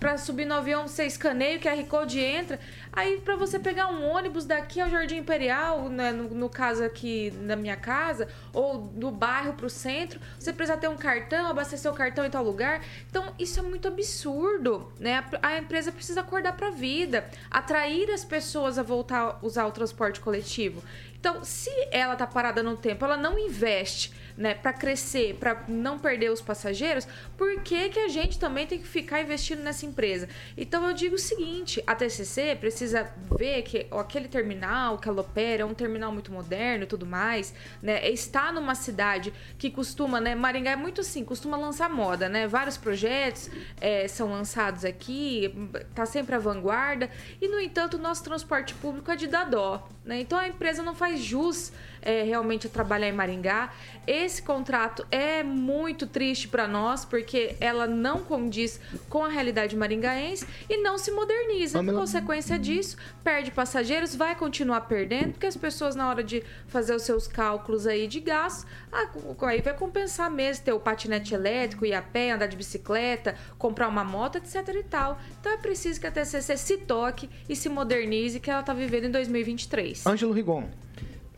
[0.00, 2.58] para subir no avião você escaneia o QR Code entra.
[2.92, 7.32] Aí para você pegar um ônibus daqui ao Jardim Imperial, né, no, no, caso aqui
[7.42, 11.90] na minha casa, ou do bairro para o centro, você precisa ter um cartão, abastecer
[11.92, 12.82] o cartão em tal lugar.
[13.10, 15.24] Então isso é muito absurdo, né?
[15.42, 19.66] A, a empresa precisa acordar para a vida, atrair as pessoas a voltar a usar
[19.66, 20.82] o transporte coletivo.
[21.18, 25.98] Então, se ela tá parada no tempo, ela não investe né, para crescer, para não
[25.98, 30.28] perder os passageiros, por que, que a gente também tem que ficar investindo nessa empresa?
[30.56, 35.62] Então eu digo o seguinte, a TCC precisa ver que aquele terminal que ela opera
[35.64, 38.08] é um terminal muito moderno e tudo mais, né?
[38.08, 40.36] Está numa cidade que costuma, né?
[40.36, 42.46] Maringá é muito assim, costuma lançar moda, né?
[42.46, 45.52] Vários projetos é, são lançados aqui,
[45.96, 49.88] tá sempre à vanguarda e no entanto o nosso transporte público é de dar dó,
[50.04, 50.20] né?
[50.20, 53.72] Então a empresa não faz jus é, realmente trabalhar em Maringá.
[54.06, 60.46] Esse contrato é muito triste para nós, porque ela não condiz com a realidade maringaense
[60.68, 61.78] e não se moderniza.
[61.78, 62.00] Pamela...
[62.00, 67.02] Consequência disso, perde passageiros, vai continuar perdendo, porque as pessoas, na hora de fazer os
[67.02, 69.08] seus cálculos aí de gastos, ah,
[69.42, 73.88] aí vai compensar mesmo ter o patinete elétrico, ir a pé, andar de bicicleta, comprar
[73.88, 75.18] uma moto, etc e tal.
[75.40, 79.04] Então é preciso que a TCC se toque e se modernize, que ela está vivendo
[79.04, 80.06] em 2023.
[80.06, 80.64] Ângelo Rigon.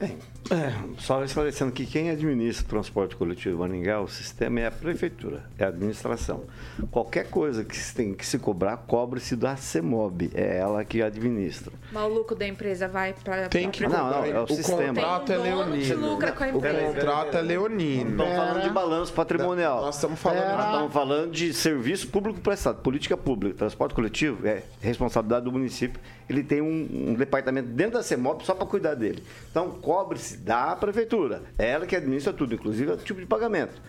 [0.00, 0.16] Bem,
[0.50, 5.44] é, só esclarecendo que quem administra o transporte coletivo Maringá, o sistema é a prefeitura,
[5.58, 6.44] é a administração.
[6.90, 11.70] Qualquer coisa que se tem que se cobrar, cobre-se da CEMOB, é ela que administra.
[11.92, 14.94] Mas o lucro da empresa vai para Tem que Não, não, é o, o sistema.
[14.94, 16.10] contrato é leonino.
[16.10, 16.78] Lucra com a empresa.
[16.78, 18.10] O contrato é leonino.
[18.10, 19.82] Estamos falando de balanço patrimonial.
[19.82, 24.62] Nós estamos falando, Nós estamos falando de serviço público prestado, política pública, transporte coletivo é
[24.80, 26.00] responsabilidade do município.
[26.28, 29.22] Ele tem um, um departamento dentro da CEMOB só para cuidar dele.
[29.50, 31.42] Então, cobre-se da prefeitura.
[31.58, 33.82] É ela que administra tudo, inclusive o tipo de pagamento.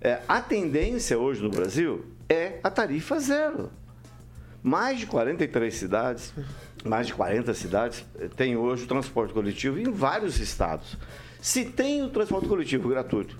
[0.00, 3.70] É, a tendência hoje no Brasil é a tarifa zero.
[4.62, 6.32] Mais de 43 cidades,
[6.82, 10.96] mais de 40 cidades, eh, tem hoje o transporte coletivo em vários estados.
[11.38, 13.36] Se tem o transporte coletivo gratuito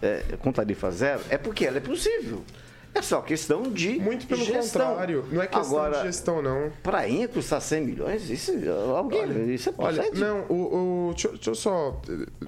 [0.00, 2.42] é, com tarifa zero, é porque ela é possível.
[2.94, 4.86] É só questão de Muito pelo gestão.
[4.90, 5.24] contrário.
[5.30, 6.70] Não é questão Agora, de gestão, não.
[6.82, 8.30] Prainha custar 100 milhões?
[8.30, 8.52] Isso,
[8.96, 10.20] alguém, olha, isso é Olha, procede.
[10.20, 12.00] não, o, o, deixa, deixa eu só...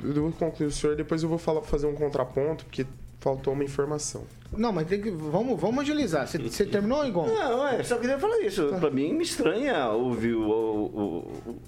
[0.03, 2.87] Eu vou concluir o senhor, depois eu vou falar, fazer um contraponto, porque
[3.27, 4.23] faltou uma informação.
[4.57, 6.29] Não, mas tem que, vamos, vamos agilizar.
[6.29, 7.27] Você, terminou, Igon?
[7.27, 8.69] Não, é, só queria falar isso.
[8.69, 8.79] Tá.
[8.79, 11.17] Pra mim me estranha ouvir o, o,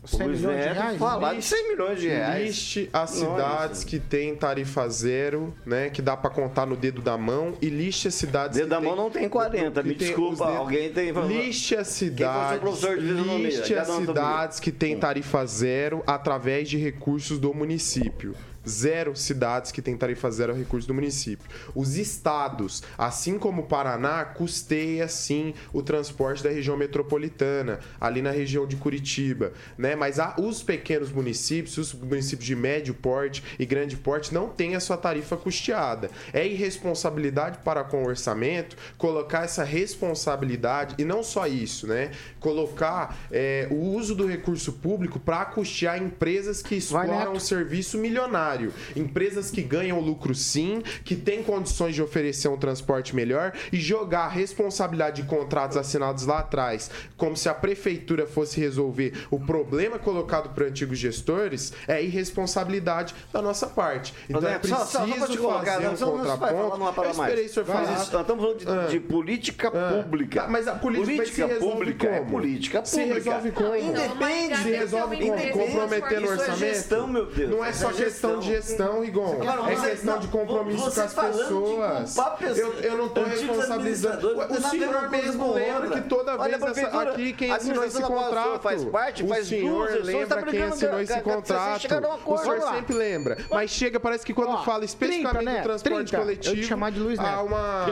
[0.04, 0.96] o, 100 Luiz milhões de reais?
[0.98, 2.46] falar de 100 milhões de reais.
[2.46, 5.90] Liste as cidades que tem tarifa zero, né?
[5.90, 7.54] Que dá pra contar no dedo da mão.
[7.60, 10.06] E liste as cidades Dedo que da tem- mão não tem 40, que me tem
[10.06, 11.10] desculpa, alguém tem...
[11.10, 13.48] Liste as cidades, professor de fisionomia?
[13.48, 18.36] liste as cidades que tem tarifa zero através de recursos do município.
[18.66, 21.46] Zero cidades que têm tarifa zero a recursos do município.
[21.74, 28.30] Os estados, assim como o Paraná, custeia sim o transporte da região metropolitana, ali na
[28.30, 29.96] região de Curitiba, né?
[29.96, 34.74] Mas há- os pequenos municípios, os municípios de médio porte e grande porte não têm
[34.76, 36.10] a sua tarifa custeada.
[36.32, 42.10] É irresponsabilidade para com o orçamento colocar essa responsabilidade e não só isso, né?
[42.40, 47.30] Colocar é, o uso do recurso público para custear empresas que exploram Neto.
[47.32, 48.47] um serviço milionário,
[48.96, 54.24] empresas que ganham lucro sim, que têm condições de oferecer um transporte melhor e jogar
[54.24, 59.98] a responsabilidade de contratos assinados lá atrás, como se a prefeitura fosse resolver o problema
[59.98, 64.14] colocado por antigos gestores, é irresponsabilidade da nossa parte.
[64.28, 67.02] Então é só- preciso só- só pra te colocar, fazer não, um não contraponto.
[67.02, 67.82] Eu esperei o senhor falar.
[67.90, 68.86] Nós estamos falando de, Ah.
[68.90, 70.42] de política pública.
[70.42, 73.14] Tá, mas a política, se pública é política Se pública.
[73.14, 73.76] resolve como?
[73.76, 74.56] Independe.
[74.58, 75.28] Se resolve como?
[75.34, 75.52] Independe.
[75.52, 76.58] Comprometendo o é orçamento?
[76.58, 77.50] gestão, meu Deus.
[77.50, 77.94] Não é só é
[78.38, 79.38] questão de gestão, Rigon.
[79.42, 82.14] Agora, É questão não, de compromisso com as pessoas.
[82.14, 84.28] culpar Eu, eu não tô responsabilizando.
[84.38, 88.60] O ver senhor mesmo lembra que toda Olha, vez essa- aqui quem assinou esse contrato.
[88.60, 91.86] faz parte, o faz duas senhor gestões, tá lembra quem assinou esse contrato.
[92.26, 93.38] O senhor sempre lembra.
[93.50, 95.60] Mas chega, parece que quando fala especificamente 30, né?
[95.60, 96.18] do transporte 30.
[96.18, 96.54] coletivo.
[96.56, 97.86] Eu te chamar de Luiz há uma.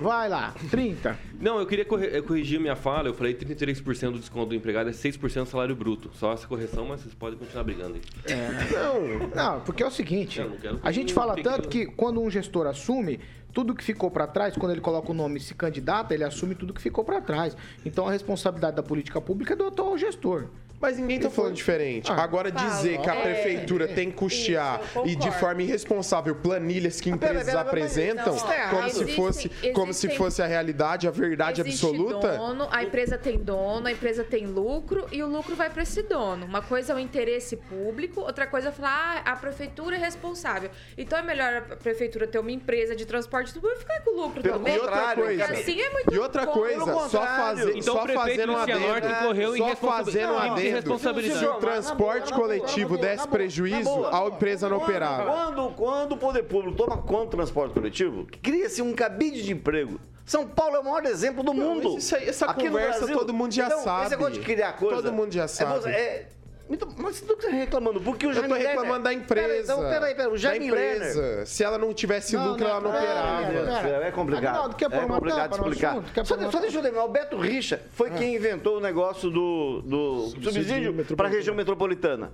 [0.00, 1.18] Vai lá, 30.
[1.40, 3.08] Não, eu queria corrigir minha fala.
[3.08, 6.10] Eu falei 33% do desconto do empregado é 6% do salário bruto.
[6.14, 8.36] Só essa correção, mas vocês podem continuar brigando aí.
[8.72, 12.30] Não, não, porque é o seguinte, não quero a gente fala tanto que quando um
[12.30, 13.20] gestor assume,
[13.52, 16.54] tudo que ficou pra trás, quando ele coloca o nome e se candidata, ele assume
[16.54, 17.56] tudo que ficou pra trás.
[17.84, 20.46] Então a responsabilidade da política pública é do atual gestor.
[20.80, 22.10] Mas ninguém tá falando diferente.
[22.10, 26.34] Ah, Agora dizer que a é, prefeitura tem que custear isso, e de forma irresponsável
[26.36, 30.06] planilhas que Ah, pera, empresas pera, pera, apresentam não, como se existem- fosse como se
[30.06, 32.36] existem- fosse a realidade, a verdade Existe absoluta.
[32.36, 36.02] Dono, a empresa tem dono, a empresa tem lucro e o lucro vai para esse
[36.02, 36.46] dono.
[36.46, 40.70] Uma coisa é o interesse público, outra coisa é falar, ah, a prefeitura é responsável.
[40.96, 44.22] Então é melhor a prefeitura ter uma empresa de transporte público e ficar com o
[44.22, 44.76] lucro Pelo também.
[44.76, 45.44] E outra coisa.
[45.44, 46.52] Assim é muito e outra bom.
[46.52, 50.38] coisa, só fazer, Então só o prefeito fazendo um adendo, incorreu em só fazendo um
[50.54, 51.38] crime responsabilidade.
[51.40, 55.24] Se o transporte coletivo desse prejuízo, a empresa não Quando- operava.
[55.30, 59.98] Quando, quando o poder público toma conta do transporte coletivo, cria-se um cabide de emprego.
[60.24, 61.96] São Paulo é o maior exemplo do Não, mundo.
[61.96, 64.02] isso aí- essa Aqui conversa Brasil, todo mundo já então, sabe.
[64.02, 64.96] Esse negócio de criar coisa.
[64.96, 65.80] Todo mundo já é sabe.
[65.80, 66.28] você- é-
[66.70, 68.00] então, mas do que você tá reclamando?
[68.00, 69.46] Porque o Eu Jaime tô Lerner- reclamando da empresa.
[69.48, 70.28] Peraí, então, peraí, peraí.
[70.28, 70.94] O da Jaime Lerner.
[71.10, 71.46] empresa.
[71.46, 73.46] Se ela não tivesse lucro, ela não pera, operava.
[73.52, 74.06] pera, pera.
[74.06, 74.44] É complicado.
[74.46, 75.90] Aguinaldo, quer é uma complicado explicar.
[75.98, 76.26] assunto?
[76.26, 77.04] Só, uma só deixa eu terminar.
[77.04, 81.16] O Beto Richa foi quem inventou o negócio do, do subsídio metropolitano.
[81.16, 82.32] para a região metropolitana.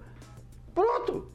[0.74, 1.28] Pronto.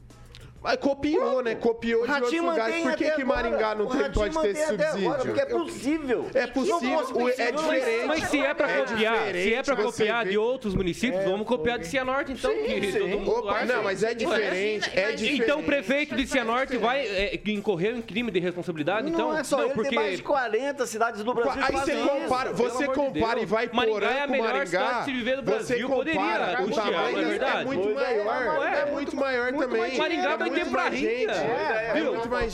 [0.62, 1.54] Mas copiou, né?
[1.54, 2.82] Copiou de outros lugares.
[2.82, 3.24] Por que, que.
[3.24, 5.08] Maringá não tem, pode ter esse subsídio?
[5.08, 6.26] Agora, porque é possível.
[6.34, 8.06] É possível, Não é diferente.
[8.06, 11.78] Mas se é pra É copiar, se é pra copiar de outros municípios, vamos copiar
[11.78, 12.98] de Cianorte então, Sim, que sim.
[12.98, 15.42] todo mundo Opa, não, mas é diferente, é diferente.
[15.42, 19.10] Então o prefeito de Cianorte vai é, que incorreu em crime de responsabilidade?
[19.10, 21.78] Não então, é só ele, porque tem mais de 40 cidades do Brasil Aí você
[21.78, 22.08] fazem isso.
[22.08, 23.42] compara, pelo você de compara Deus.
[23.42, 24.66] e vai Maringá é a melhor Maringá.
[24.66, 26.20] cidade de se viver do Brasil, poderia
[26.60, 29.96] o tamanho não é é muito é, maior, é, é muito maior também.
[29.98, 31.00] Maringá É vai ter prainha.
[31.00, 31.30] gente.
[31.30, 32.12] É, É Viu?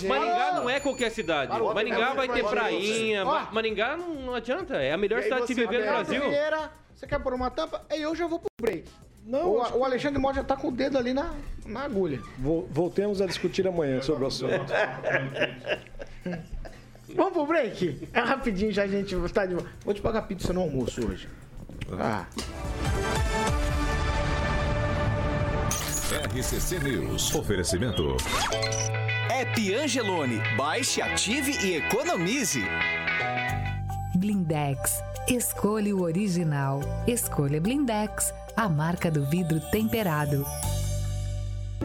[0.08, 1.52] Maringá não é qualquer cidade.
[1.60, 3.22] Maringá vai ter prainha.
[3.24, 3.26] Ó.
[3.26, 4.76] Ma- Maringá não, não adianta.
[4.76, 6.20] É a melhor E cidade de viver no Brasil.
[6.28, 7.82] Vieira, você quer pôr uma tampa?
[7.90, 8.84] Aí eu já vou pro break.
[9.24, 11.34] Não, o, o Alexandre Mota já tá com o dedo ali na,
[11.66, 12.20] na agulha.
[12.38, 14.54] Vol- Voltemos a discutir amanhã sobre o assunto.
[17.14, 18.08] Vamos pro break?
[18.12, 19.70] É rapidinho já a gente tá de volta.
[19.84, 21.28] Vou te pagar pizza no almoço hoje.
[21.98, 22.26] Ah.
[26.26, 27.32] RCC News.
[27.36, 28.16] Oferecimento.
[29.30, 30.40] App Angelone.
[30.56, 32.64] Baixe, ative e economize.
[34.16, 35.00] Blindex.
[35.28, 36.80] Escolha o original.
[37.06, 40.44] Escolha Blindex, a marca do vidro temperado.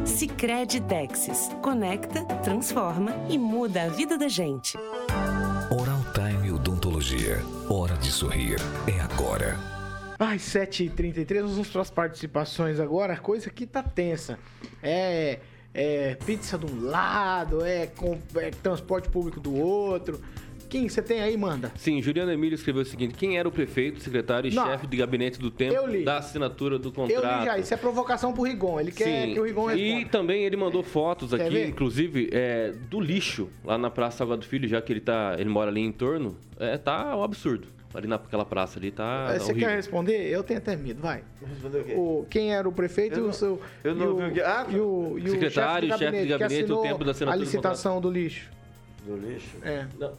[0.06, 1.52] Sicredi Texas.
[1.62, 4.76] Conecta, transforma e muda a vida da gente.
[5.70, 7.44] Oral Time Odontologia.
[7.70, 8.58] Hora de sorrir.
[8.88, 9.81] É agora.
[10.24, 13.18] Ai, 7h33, vamos para as participações agora.
[13.18, 14.38] Coisa que tá tensa.
[14.84, 15.40] É,
[15.74, 20.22] é pizza de um lado, é, com, é transporte público do outro.
[20.72, 21.70] Quem você tem aí, manda?
[21.76, 24.66] Sim, Juliano Emílio escreveu o seguinte: quem era o prefeito, secretário e Não.
[24.66, 27.40] chefe de gabinete do tempo Eu da assinatura do Eu contrato?
[27.42, 28.80] li já, isso é provocação pro Rigon.
[28.80, 29.34] Ele quer Sim.
[29.34, 30.10] que o Rigon E responda.
[30.10, 31.68] também ele mandou fotos Quer aqui, ver?
[31.68, 35.70] inclusive, é, do lixo lá na Praça Salgado Filho, já que ele tá, ele mora
[35.70, 36.38] ali em torno.
[36.58, 37.68] É, tá um absurdo.
[37.94, 39.68] Ali naquela praça ali tá Você horrível.
[39.68, 40.30] quer responder?
[40.32, 41.22] Eu tenho até medo, vai.
[41.46, 41.94] Respondeu o quê?
[41.98, 43.62] O, quem era o prefeito Eu e o não- seu.
[43.84, 46.12] eu não e o, vi o que- ah, e o, e o Secretário, chefe de
[46.22, 48.50] que gabinete, o assinou tempo da assinatura A do licitação do lixo.
[49.06, 49.58] Do lixo.
[49.62, 49.86] É.
[50.00, 50.14] Não,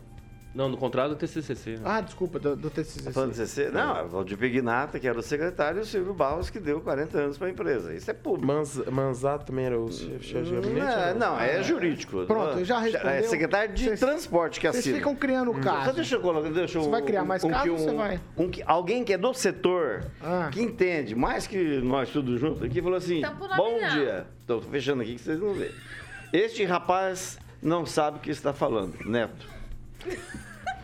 [0.55, 1.73] não, no contrato do TCCC.
[1.77, 1.81] né?
[1.85, 3.05] Ah, desculpa, do, do TCC.
[3.05, 3.71] Tá falando de CC?
[3.71, 6.81] Não, é o Valdir Pignata, que era o secretário, e o Silvio Barros, que deu
[6.81, 7.95] 40 anos para a empresa.
[7.95, 8.47] Isso é público.
[8.47, 11.19] Manz, Manzato também era o chefe de gabinete?
[11.19, 12.25] Não, não, é jurídico.
[12.27, 13.09] Pronto, eu já respondeu.
[13.11, 14.97] É secretário de Vocês- transporte que Vocês assina.
[14.99, 15.93] ficam criando Só caso.
[15.95, 16.51] deixa eu colocar.
[16.51, 18.21] Deixa eu- Você vai criar mais casos que ou você vai?
[18.37, 20.51] um que, alguém que é do setor, Ah.
[20.53, 23.23] que entende, mais que nós tudo junto aqui, falou assim:
[23.57, 24.27] Bom não." dia.
[24.41, 25.71] Estou fechando aqui que vocês não vêem.
[26.33, 29.52] Este rapaz não sabe o que está falando, Neto.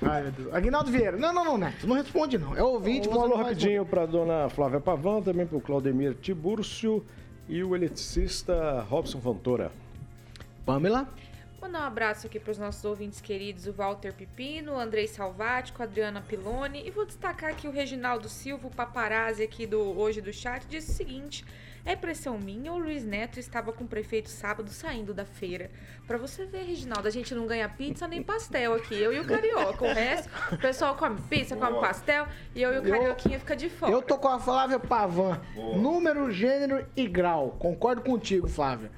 [0.02, 0.54] Ai, meu Deus.
[0.54, 1.16] Aguinaldo Vieira.
[1.16, 1.86] Não, não, não, Neto.
[1.86, 2.56] Não responde, não.
[2.56, 7.04] É ouvinte, Um você alô rapidinho para dona Flávia Pavan, também para o Claudemir Tibúrcio
[7.48, 9.72] e o eletricista Robson Fontoura.
[10.64, 11.08] Pamela.
[11.60, 15.82] Mandar um abraço aqui para os nossos ouvintes queridos, o Walter Pipino, o Andrei Salvático,
[15.82, 16.86] a Adriana Piloni.
[16.86, 20.92] E vou destacar aqui o Reginaldo Silva, o paparazzi aqui do hoje do chat, disse
[20.92, 21.44] o seguinte:
[21.90, 25.70] é pressão minha ou o Luiz Neto estava com o prefeito sábado saindo da feira?
[26.06, 29.24] Pra você ver, Reginaldo, a gente não ganha pizza nem pastel aqui, eu e o
[29.26, 29.84] Carioca.
[29.84, 33.56] O resto, o pessoal come pizza, come pastel e eu e o Eu- Carioquinha fica
[33.56, 33.90] de fora.
[33.90, 35.40] Eu tô com a Flávia Pavan.
[35.76, 37.52] Número, gênero e grau.
[37.58, 38.90] Concordo contigo, Flávia.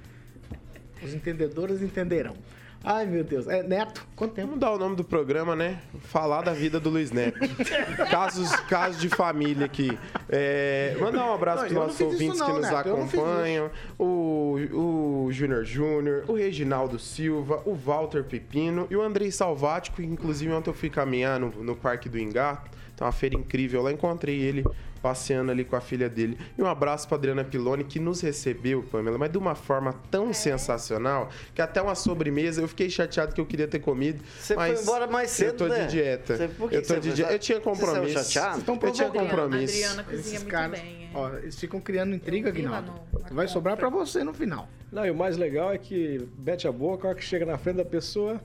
[1.03, 2.35] Os entendedores entenderão.
[2.83, 3.47] Ai, meu Deus.
[3.47, 4.49] É, Neto, quanto tempo?
[4.49, 5.79] Vamos dar o nome do programa, né?
[6.01, 7.39] Falar da vida do Luiz Neto.
[8.11, 9.99] casos, casos de família aqui.
[10.29, 13.71] É, mandar um abraço para não nossos ouvintes não, que nos Neto, acompanham.
[13.99, 20.01] O, o Júnior Júnior, o Reginaldo Silva, o Walter Pepino e o Andrei Salvático.
[20.01, 22.65] Inclusive, ontem eu fui caminhar no, no Parque do Ingá.
[22.97, 23.93] Tem uma feira incrível lá.
[23.93, 24.65] Encontrei ele
[25.03, 26.37] passeando ali com a filha dele.
[26.57, 30.33] E um abraço para Adriana Piloni, que nos recebeu, Pamela, mas de uma forma tão
[30.33, 34.23] sensacional que até uma sobremesa eu fiquei chateado que eu queria ter comido.
[34.39, 35.85] Você foi mas embora mais cedo, Eu tô né?
[35.87, 36.37] de dieta.
[36.37, 37.33] Você- por que eu tô você de foi- dieta.
[37.33, 38.13] Eu tinha Você compromisso.
[38.25, 38.49] chateado?
[38.51, 39.75] Vocês estão Eu tinha compromisso.
[39.75, 41.11] Adriana cozinha Esses muito caras, bem, é.
[41.17, 42.93] ó, eles ficam criando intriga, Guinaldo.
[43.31, 44.69] Vai sobrar pra você no final.
[44.93, 47.57] Não, e o mais legal é que mete a boca, a hora que chega na
[47.57, 48.41] frente da pessoa,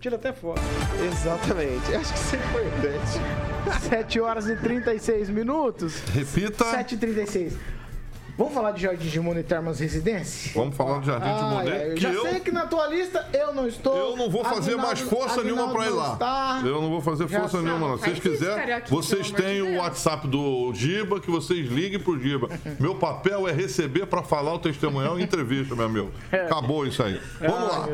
[0.00, 0.60] tira até foto.
[1.10, 1.94] Exatamente.
[1.94, 3.88] Acho que isso é importante.
[3.88, 6.00] 7 horas e 36 minutos.
[6.12, 6.64] Repita.
[6.64, 7.54] 7 e 36.
[8.38, 10.52] Vamos falar de Jardim de Monet Termas Residência?
[10.54, 11.70] Vamos falar de Jardim de Ai, Monet.
[11.72, 13.96] ai, eu que já eu, sei que na tua lista eu não estou.
[13.96, 16.12] eu não vou fazer Aguinaldo- mais força nenhuma pra ir Aguinaldo lá.
[16.60, 16.62] está.
[16.68, 17.98] Eu não vou fazer Já força nenhuma, não.
[17.98, 19.78] Se vocês quiserem, vocês têm o.
[19.78, 22.48] WhatsApp do Giba, que vocês liguem pro Giba.
[22.78, 26.10] Meu papel é receber pra falar o testemunhal em entrevista, meu amigo.
[26.32, 27.20] Acabou isso aí.
[27.40, 27.88] Vamos lá.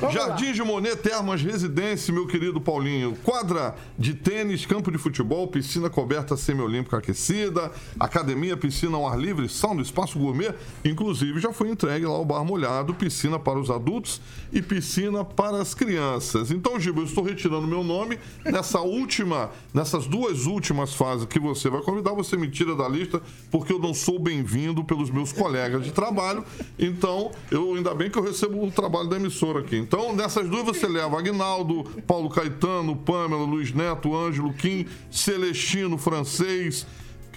[0.00, 3.16] Vamos Jardim de Monet Termas Residência, meu querido Paulinho.
[3.22, 9.48] Quadra de tênis, campo de futebol, piscina coberta semiolímpica aquecida, academia, piscina ao ar livre,
[9.48, 10.54] sauna, espaço gourmet.
[10.84, 14.20] Inclusive, já foi entregue lá o bar molhado, piscina para os adultos
[14.52, 16.50] e piscina para as crianças.
[16.50, 21.68] Então, Giba, eu estou retirando meu nome nessa última, nessas duas últimas fases que você
[21.68, 23.20] vai convidar, você me tira da lista,
[23.50, 26.44] porque eu não sou bem-vindo pelos meus colegas de trabalho.
[26.78, 29.76] Então, eu ainda bem que eu recebo o trabalho da emissora aqui.
[29.76, 36.86] Então, nessas duas você leva Agnaldo, Paulo Caetano, Pamela, Luiz Neto, Ângelo, Kim, Celestino, francês.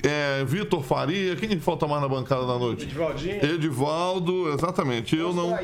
[0.05, 2.83] É, Vitor Faria, quem falta mais na bancada da noite?
[2.83, 3.45] Edivaldinho.
[3.45, 5.15] Edivaldo, exatamente.
[5.15, 5.57] Eu não.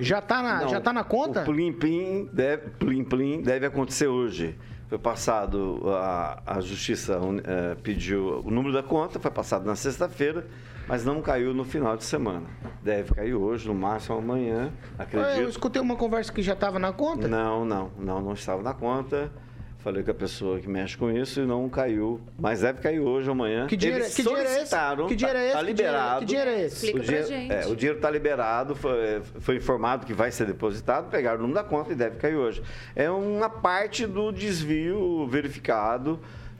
[0.00, 1.42] Já, tá na, não, já tá na conta?
[1.42, 4.58] O plim plim deve, plim plim deve acontecer hoje.
[4.88, 10.46] Foi passado, a, a justiça eh, pediu o número da conta, foi passado na sexta-feira,
[10.88, 12.46] mas não caiu no final de semana.
[12.82, 15.48] Deve cair hoje, no máximo amanhã, É, Eu acredito.
[15.50, 17.28] escutei uma conversa que já tava na conta.
[17.28, 19.30] Não, não, não, não estava na conta.
[19.78, 22.20] Falei com a pessoa que mexe com isso e não caiu.
[22.36, 23.66] Mas deve cair hoje ou amanhã.
[23.68, 24.64] Que dinheiro- Eles que dinheiro é esse?
[25.06, 25.54] Que dinheiro é esse?
[25.54, 26.18] Tá Que dinheiro- liberado.
[26.20, 26.74] que dinheiro é esse?
[26.86, 27.52] Explica o pra dinheiro, gente.
[27.52, 31.54] é, o dinheiro está liberado, foi, foi informado que vai ser depositado, pegaram o número
[31.54, 32.60] da conta e deve cair hoje.
[32.96, 36.18] É uma parte do desvio verificado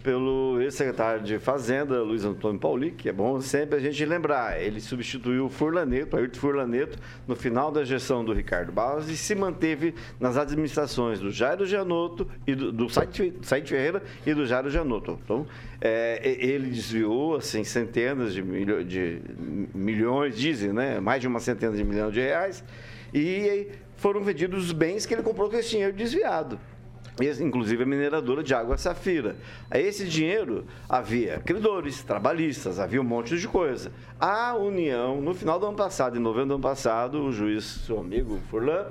[0.09, 4.59] pelo ex-secretário de Fazenda, Luiz Antônio Pauli, que é bom sempre a gente lembrar.
[4.59, 9.35] Ele substituiu o Furlaneto, Ayrton Furlaneto, no final da gestão do Ricardo Barros e se
[9.35, 15.19] manteve nas administrações do Jairo Janotto e do, do Ferreira e do Jairo Janotto.
[15.23, 15.47] Então,
[15.79, 19.21] é, ele desviou assim, centenas de, milho- de
[19.75, 21.01] milhões, dizem, né?
[21.01, 22.65] mais de uma centena de milhões de reais,
[23.13, 26.59] e foram vendidos os bens que ele comprou com esse dinheiro desviado.
[27.41, 29.37] Inclusive a mineradora de água Safira.
[29.71, 33.91] A esse dinheiro havia credores, trabalhistas, havia um monte de coisa.
[34.21, 37.99] A União, no final do ano passado, em novembro do ano passado, o juiz, seu
[37.99, 38.87] amigo Furlan,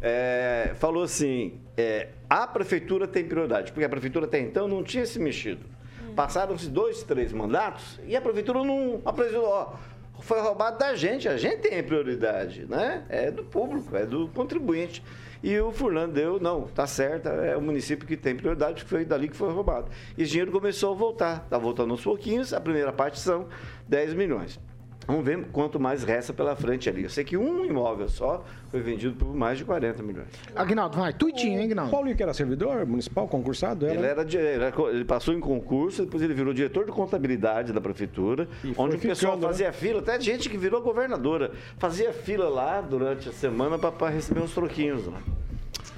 [0.00, 5.04] eh, falou assim: eh, a prefeitura tem prioridade, porque a prefeitura até então não tinha
[5.04, 5.66] se mexido.
[6.14, 9.48] Passaram-se dois, três mandatos e a prefeitura não apresentou.
[9.48, 9.74] Ó,
[10.20, 11.28] foi roubado da gente.
[11.28, 13.04] A gente tem prioridade, né?
[13.08, 15.02] É do público, é do contribuinte.
[15.42, 19.04] E o Furlan deu, não, tá certo, é o município que tem prioridade, porque foi
[19.04, 19.90] dali que foi roubado.
[20.16, 21.42] E esse dinheiro começou a voltar.
[21.44, 23.48] Está voltando aos pouquinhos, a primeira parte são
[23.88, 24.60] 10 milhões.
[25.06, 27.02] Vamos ver quanto mais resta pela frente ali.
[27.02, 30.28] Eu sei que um imóvel só foi vendido por mais de 40 milhões.
[30.54, 31.90] Agnaldo, vai, tuitinho, hein, Agnaldo?
[31.90, 33.84] Paulinho, que era servidor municipal, concursado?
[33.86, 33.94] Era...
[33.94, 37.72] Ele, era, de- ele era- ele passou em concurso, depois ele virou diretor de contabilidade
[37.72, 39.46] da prefeitura, E onde o pessoal ficando, né?
[39.48, 44.40] fazia fila, até gente que virou governadora, fazia fila lá durante a semana para receber
[44.40, 45.20] uns troquinhos lá.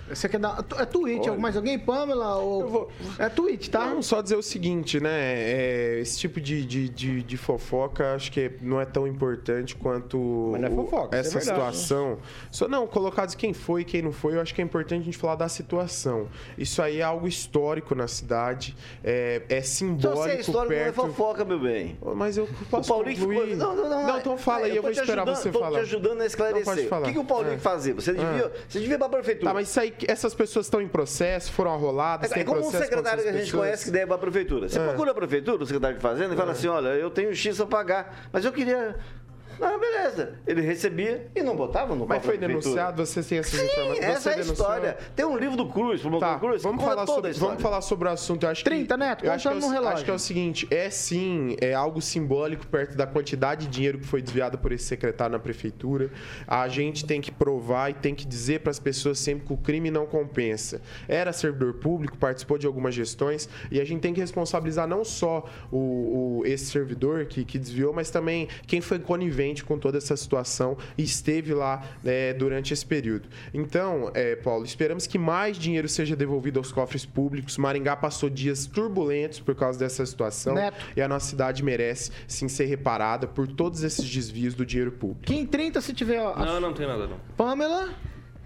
[0.08, 0.64] Você quer dar.
[0.78, 1.38] É tweet, Olha.
[1.40, 2.36] mais alguém, Pamela?
[2.36, 2.90] Ou...
[3.18, 3.86] É tweet, tá?
[3.86, 5.10] Não, só dizer o seguinte, né?
[5.14, 10.50] é, esse tipo de, de, de, de fofoca acho que não é tão importante quanto
[10.52, 12.18] Mas não é o- fofoca, isso essa é verdade, situação.
[12.50, 15.04] Só, não, colocados quem foi e quem não foi, eu acho que é importante a
[15.04, 16.28] gente falar da situação.
[16.58, 20.76] Isso aí é algo histórico na cidade, é, é Então, simbólico se é história, não
[20.76, 20.94] é perto...
[20.96, 21.96] fofoca, meu bem.
[22.14, 23.54] Mas eu posso o Paulinho concluir?
[23.54, 23.56] ficou...
[23.56, 24.06] Não, não, não.
[24.06, 25.78] Não, então fala aí, eu tô vou te esperar ajudando- você tô falar.
[25.78, 26.92] te ajudando a Não, esclarecer.
[26.94, 27.58] o que, que o Paulinho É.
[27.58, 27.94] fazia?
[27.94, 29.50] Você devia, você devia ir pra prefeitura.
[29.50, 32.58] Tá, mas isso aí, essas pessoas estão em processo, foram arroladas, É, tem é como
[32.58, 33.60] um processo contra secretário que a gente pessoas?
[33.64, 34.68] conhece que deve para a prefeitura.
[34.68, 34.84] Você É.
[34.88, 37.66] procura a prefeitura, o secretário de Fazenda, e fala assim: olha, eu tenho X a
[37.66, 38.96] pagar, mas eu queria.
[39.60, 40.34] Não, beleza.
[40.46, 43.98] Ele recebia e não botava no Mas foi denunciado, você tem essas Sim, informações?
[44.04, 44.52] essa é a denunciou?
[44.68, 44.98] história.
[45.14, 48.10] Tem um livro do Cruz, promotor Tá, Cruz, vamos falar, sobre, vamos falar sobre o
[48.10, 48.44] assunto.
[48.44, 49.94] Eu acho 30, que, Neto, eu acho que, é o, relógio.
[49.94, 53.98] acho que é o seguinte, é sim, é algo simbólico perto da quantidade de dinheiro
[53.98, 56.10] que foi desviado por esse secretário na prefeitura.
[56.46, 59.56] A gente tem que provar e tem que dizer para as pessoas sempre que o
[59.56, 60.80] crime não compensa.
[61.08, 65.44] Era servidor público, participou de algumas gestões e a gente tem que responsabilizar não só
[65.70, 70.16] o, o- esse servidor que, que desviou, mas também quem foi conivente com toda essa
[70.16, 73.28] situação e esteve lá né, durante esse período.
[73.52, 77.58] Então, é, Paulo, esperamos que mais dinheiro seja devolvido aos cofres públicos.
[77.58, 80.76] Maringá passou dias turbulentos por causa dessa situação Neto.
[80.96, 85.24] e a nossa cidade merece sim ser reparada por todos esses desvios do dinheiro público.
[85.24, 86.18] Kim 30, se tiver.
[86.18, 87.18] a- Não, não tem nada não.
[87.36, 87.90] Pamela?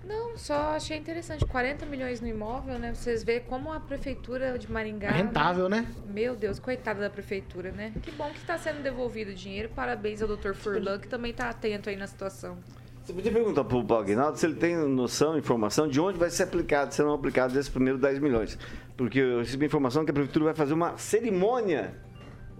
[0.08, 1.44] Não, só achei interessante.
[1.44, 2.94] 40 milhões no imóvel, né?
[2.94, 5.08] Vocês vêem como a prefeitura de Maringá.
[5.08, 5.86] É rentável, né?
[6.06, 7.92] Meu Deus, coitada da prefeitura, né?
[8.02, 9.68] Que bom que está sendo devolvido o dinheiro.
[9.68, 10.54] Parabéns ao Dr.
[10.54, 12.56] Furlan, que também está atento aí na situação.
[13.04, 16.44] Você podia perguntar para o Aguinaldo se ele tem noção, informação de onde vai ser
[16.44, 18.58] aplicado, serão aplicados esses primeiros 10 milhões.
[18.96, 21.94] Porque eu recebi informação que a prefeitura vai fazer uma cerimônia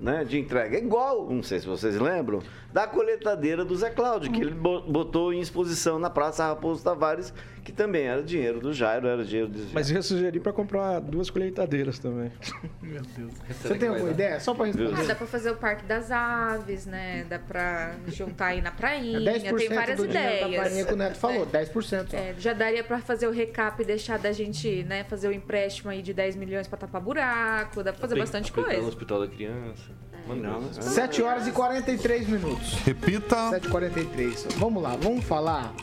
[0.01, 0.77] né, de entrega.
[0.77, 2.41] É igual, não sei se vocês lembram,
[2.73, 7.33] da coletadeira do Zé Cláudio, que ele bo- botou em exposição na Praça Raposo Tavares,
[7.69, 11.29] que também era dinheiro do Jairo, era dinheiro do Mas eu sugeri para comprar duas
[11.29, 12.33] colheitadeiras também.
[12.81, 13.31] Meu Deus.
[13.61, 14.41] Você tem alguma ideia?
[14.41, 15.07] Só pra Ah, responder.
[15.07, 17.27] dá pra fazer o Parque das Aves, né?
[17.29, 19.21] Dá pra juntar aí na É prainha.
[19.21, 20.63] 10% Tem várias do dinheiro da ideias.
[20.63, 22.11] prainha que o Neto falou, 10%.
[22.11, 22.17] Só.
[22.17, 25.91] É, já daria pra fazer o recap e deixar da gente, né, fazer o empréstimo
[25.91, 28.81] aí de 10 milhões pra tapar buraco, dá pra fazer Tem bastante coisa.
[28.81, 29.83] no hospital da criança.
[30.27, 30.81] Manda coisa.
[30.83, 32.73] 7 horas e 43 minutos.
[32.87, 33.37] Repita.
[33.51, 34.55] 7h43.
[34.57, 35.75] Vamos lá, vamos falar.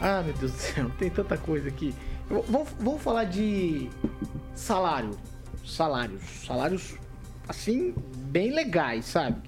[0.00, 1.94] Ah, meu Deus do céu, tem tanta coisa aqui.
[2.28, 3.88] Vamos, vamos falar de
[4.54, 5.10] salário.
[5.64, 6.22] Salários.
[6.46, 6.94] Salários,
[7.48, 7.94] assim,
[8.26, 9.40] bem legais, sabe?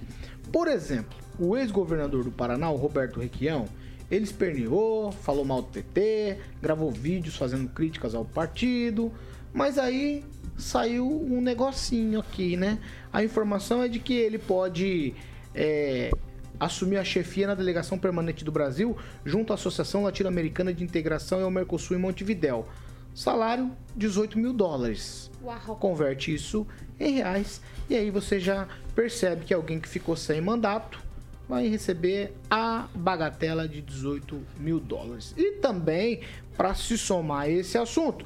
[0.51, 3.67] Por exemplo, o ex-governador do Paraná, o Roberto Requião,
[4.09, 9.11] ele esperneou, falou mal do PT, gravou vídeos fazendo críticas ao partido,
[9.53, 10.23] mas aí
[10.57, 12.79] saiu um negocinho aqui, né?
[13.11, 15.13] A informação é de que ele pode
[15.53, 16.09] é,
[16.59, 21.43] assumir a chefia na delegação permanente do Brasil junto à Associação Latino-Americana de Integração e
[21.43, 22.67] ao Mercosul em Montevidéu.
[23.13, 25.31] Salário, 18 mil dólares.
[25.43, 25.75] Uau.
[25.77, 26.67] Converte isso
[26.99, 30.99] em reais e aí você já percebe que alguém que ficou sem mandato
[31.47, 35.33] vai receber a bagatela de 18 mil dólares.
[35.37, 36.21] E também,
[36.57, 38.25] para se somar a esse assunto,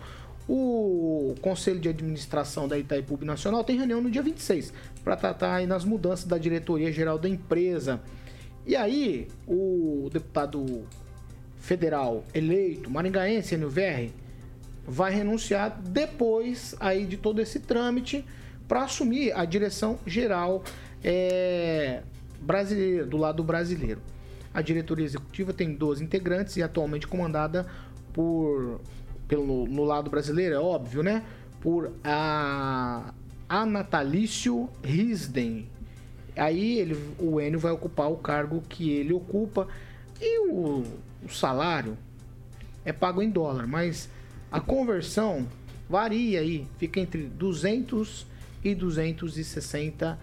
[0.49, 4.73] o Conselho de Administração da Itaipu Nacional tem reunião no dia 26
[5.03, 8.01] para tratar aí nas mudanças da diretoria geral da empresa.
[8.65, 10.87] E aí, o deputado
[11.57, 14.11] federal eleito, maringaense, NVR,
[14.85, 18.25] vai renunciar depois aí de todo esse trâmite
[18.67, 20.63] para assumir a direção geral
[21.03, 22.01] é,
[22.41, 24.01] brasileira, do lado brasileiro.
[24.53, 27.65] A diretoria executiva tem 12 integrantes e atualmente comandada
[28.11, 28.81] por
[29.27, 31.23] pelo no lado brasileiro, é óbvio, né?
[31.61, 33.13] Por a,
[33.47, 35.69] a Natalício Risden.
[36.35, 39.67] Aí ele, o Enio vai ocupar o cargo que ele ocupa
[40.19, 40.83] e o,
[41.23, 41.97] o salário
[42.85, 44.09] é pago em dólar, mas
[44.51, 45.47] a conversão
[45.89, 48.25] varia aí, fica entre 200
[48.63, 50.17] e 260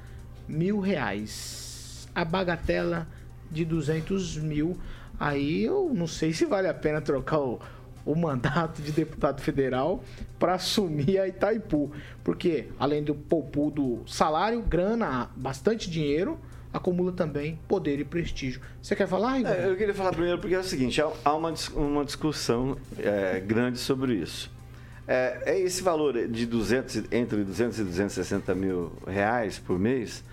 [0.49, 2.09] mil reais.
[2.15, 3.07] A bagatela
[3.51, 4.79] de 200 mil,
[5.19, 7.61] aí eu não sei se vale a pena trocar o,
[8.11, 10.03] o mandato de deputado federal
[10.39, 11.93] para assumir a Itaipu,
[12.25, 16.39] porque além do poupudo salário, grana, bastante dinheiro,
[16.73, 18.63] acumula também poder e prestígio.
[18.81, 19.53] Você quer falar, Igor?
[19.53, 23.77] É, eu queria falar primeiro porque é o seguinte, há- uma, uma discussão é, grande
[23.79, 24.51] sobre isso.
[25.07, 30.25] É, é esse valor de 200, e- entre 200 e 260 mil reais por mês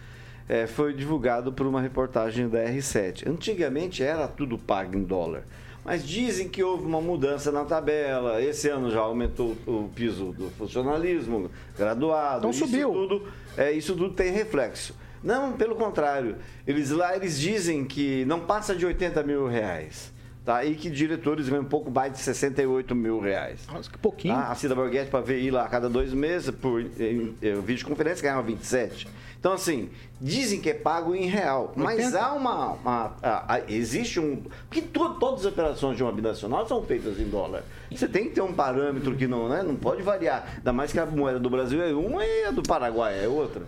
[0.48, 3.28] é, foi divulgado por uma reportagem da R7.
[3.28, 5.44] Antigamente era tudo pago em dólar.
[5.86, 8.42] Mas dizem que houve uma mudança na tabela.
[8.42, 12.40] Esse ano já aumentou o piso do funcionalismo graduado.
[12.40, 12.92] Então isso subiu.
[12.92, 14.96] Tudo, é, isso tudo tem reflexo.
[15.24, 16.38] Não, pelo contrário.
[16.66, 20.12] Eles lá eles dizem que não passa de 80 mil reais.
[20.44, 20.66] Tá?
[20.66, 23.62] E que diretores ganham um pouco mais de 68 mil reais.
[23.68, 24.36] Nossa, que pouquinho.
[24.36, 27.62] Ah, a Cida Borghetti, para ver ir lá a cada dois meses por em, em,
[27.62, 29.08] videoconferência, ganhava 27.
[29.46, 31.72] Então, assim, dizem que é pago em real.
[31.76, 32.20] Mas 80?
[32.20, 32.72] há uma.
[32.74, 34.42] uma- a- a- existe um.
[34.68, 37.64] Porque to- todas as operações de uma binacional são feitas em dólar.
[37.92, 40.52] Você tem que ter um parâmetro que não, né, não pode variar.
[40.58, 43.62] Ainda mais que a moeda do Brasil é uma e a do Paraguai é outra.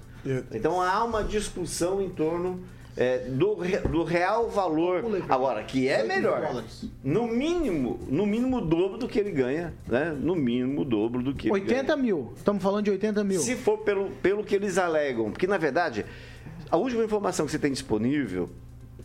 [0.51, 2.59] Então há uma discussão em torno.
[2.97, 3.55] É, do,
[3.89, 5.03] do real valor.
[5.29, 6.63] Agora, que é 18 mil melhor.
[7.03, 10.17] No mínimo, no mínimo o dobro do que ele ganha, né?
[10.19, 12.33] No mínimo o dobro do que ele 80 mil.
[12.35, 13.39] Estamos falando de 80 mil.
[13.39, 16.05] se for pelo, pelo que eles alegam, porque na verdade,
[16.71, 18.49] a última informação que você tem disponível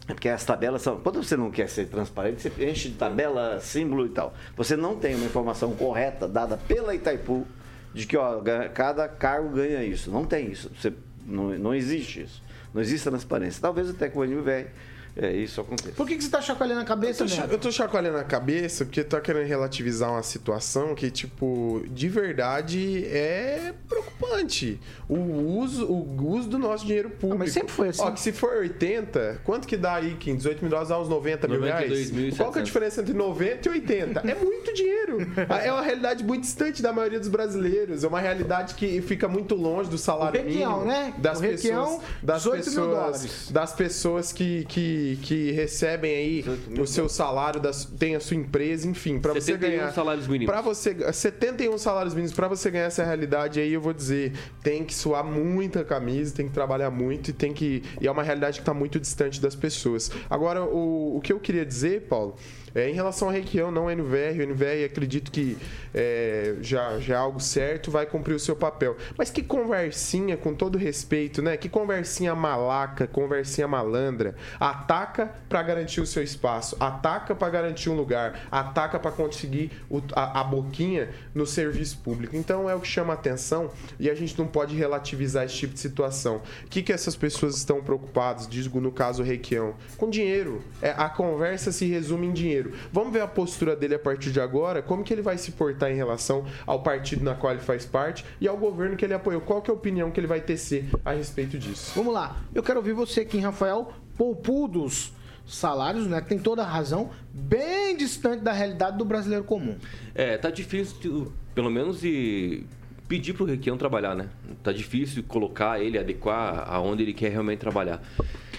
[0.09, 0.99] é porque as tabelas são.
[0.99, 4.35] Quando você não quer ser transparente, você enche de tabela, símbolo e tal.
[4.57, 7.47] Você não tem uma informação correta dada pela Itaipu
[7.95, 8.41] de que ó,
[8.75, 10.11] cada cargo ganha isso.
[10.11, 10.71] Não tem isso.
[10.75, 10.93] Você,
[11.27, 12.43] não, não existe isso.
[12.73, 13.61] Não existe transparência.
[13.61, 14.69] Talvez até com o NVR
[15.17, 15.93] é, isso aconteça.
[15.93, 18.85] Por que, que você tá chacoalhando a cabeça, Eu tô, eu tô chacoalhando a cabeça
[18.85, 24.81] porque tá querendo relativizar uma situação que, tipo, de verdade é preocupante.
[25.09, 25.19] O
[25.59, 27.39] uso, o uso do nosso dinheiro público.
[27.39, 28.03] mas sempre foi assim.
[28.03, 30.37] Ó, que se for 80, quanto que dá aí, Kim?
[30.37, 31.91] 18 mil dólares dá uns 90 mil reais?
[32.11, 32.37] 92.700.
[32.37, 34.21] Qual que é a diferença entre 90 e 80?
[34.21, 35.19] É muito dinheiro.
[35.63, 38.03] É uma realidade muito distante da maioria dos brasileiros.
[38.05, 40.87] É uma realidade que fica muito longe do salário O Requião, mínimo.
[40.87, 41.15] né?
[41.19, 43.51] Das O Requião, pessoas, das 18 mil pessoas, dólares.
[43.51, 46.45] das pessoas que, que, que recebem aí
[46.81, 49.93] o seu salário, das, tem a sua empresa, enfim, para você 71 ganhar.
[49.93, 50.53] salários mínimos.
[50.53, 54.33] Para você 71 salários mínimos para você ganhar essa realidade aí, eu vou dizer,
[54.63, 58.23] tem que suar muita camisa, tem que trabalhar muito e tem que e é uma
[58.23, 60.11] realidade que está muito distante das pessoas.
[60.29, 62.37] Agora, o, o que eu queria dizer, Paulo,
[62.75, 65.57] é, em relação ao Requião, não é NVR, o NVR acredito que
[65.95, 68.97] é, já, já é algo certo, vai cumprir o seu papel.
[69.17, 71.57] Mas que conversinha, com todo respeito, né?
[71.57, 74.35] Que conversinha malaca, conversinha malandra.
[74.59, 80.01] Ataca para garantir o seu espaço, ataca para garantir um lugar, ataca para conseguir o-
[80.15, 82.37] a, a boquinha no serviço público.
[82.37, 85.81] Então é o que chama atenção e a gente não pode relativizar esse tipo de
[85.81, 86.43] situação.
[86.65, 89.75] O que, que essas pessoas estão preocupadas, digo no caso o Requião?
[89.97, 90.63] Com dinheiro.
[90.81, 92.62] É, a conversa se resume em dinheiro.
[92.93, 95.91] Vamos ver a postura dele a partir de agora, como que ele vai se portar
[95.91, 99.41] em relação ao partido na qual ele faz parte e ao governo que ele apoiou.
[99.41, 101.93] Qual que é a opinião que ele vai tecer a respeito disso?
[101.95, 102.37] Vamos lá.
[102.55, 105.13] Eu quero ouvir você aqui, Rafael, poupudos
[105.47, 106.21] salários, né?
[106.21, 109.77] Tem toda a razão, bem distante da realidade do brasileiro comum.
[110.15, 112.65] É, tá difícil, de, pelo menos, de
[113.09, 114.29] pedir pro Requião trabalhar, né?
[114.63, 118.03] Tá difícil colocar ele, adequar aonde ele quer realmente trabalhar.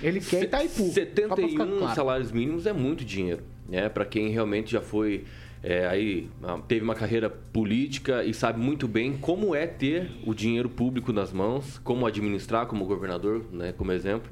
[0.01, 0.73] Ele quer Itaipu.
[0.75, 1.95] pra ficar 71 claro.
[1.95, 3.89] salários mínimos é muito dinheiro, né?
[3.89, 5.23] Para quem realmente já foi
[5.61, 6.29] é, aí
[6.67, 11.31] teve uma carreira política e sabe muito bem como é ter o dinheiro público nas
[11.31, 13.73] mãos, como administrar como governador, né?
[13.77, 14.29] Como exemplo.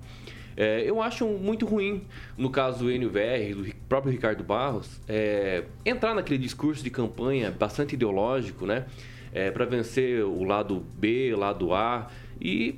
[0.58, 2.02] É, eu acho muito ruim,
[2.38, 7.50] no caso do NVR, do Ri- próprio Ricardo Barros, é, entrar naquele discurso de campanha
[7.52, 8.86] bastante ideológico, né?
[9.54, 12.12] para vencer o lado B, o lado A
[12.42, 12.76] e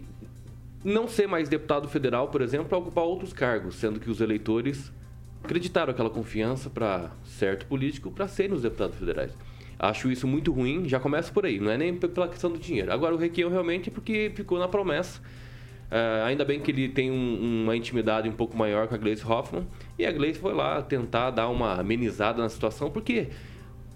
[0.84, 4.92] não ser mais deputado federal, por exemplo, para ocupar outros cargos, sendo que os eleitores
[5.44, 9.32] acreditaram aquela confiança para certo político para serem os deputados federais.
[9.78, 12.92] Acho isso muito ruim, já começa por aí, não é nem pela questão do dinheiro.
[12.92, 15.20] Agora, o Requião realmente é porque ficou na promessa.
[15.92, 19.26] Ah, ainda bem que ele tem um- uma intimidade um pouco maior com a Gleice
[19.26, 19.68] Hoffmann.
[20.00, 23.28] E a Gleice foi lá tentar dar uma amenizada na situação, porque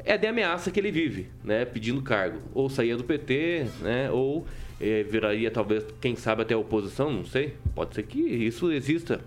[0.04, 1.64] é de ameaça que ele vive, né?
[1.66, 2.40] Pedindo cargo.
[2.54, 4.12] Ou saía do PT, né?
[4.12, 4.46] Ou
[4.80, 7.56] eh, viraria talvez, quem sabe, até a oposição, não sei.
[7.74, 9.22] Pode ser que isso exista.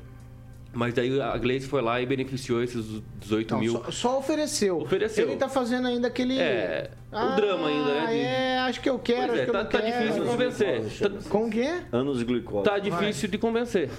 [0.72, 2.84] Mas daí a Gleice foi lá e beneficiou esses
[3.18, 3.72] 18 Não, mil.
[3.72, 4.78] só, só ofereceu.
[4.78, 5.26] Ofereceu.
[5.28, 6.38] Ele tá fazendo ainda aquele.
[6.38, 9.52] É, o drama ainda, né, de- É, acho que eu quero, Pois é, acho que
[9.58, 9.98] tá- tá quero.
[10.00, 10.82] difícil de convencer.
[11.00, 11.82] Tá- Com que é?
[11.90, 12.64] Anos de glicose.
[12.64, 13.90] Tá difícil de convencer.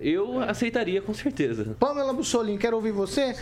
[0.00, 1.74] Eu aceitaria com certeza.
[1.78, 3.34] Pamela Bussolini, quero ouvir você.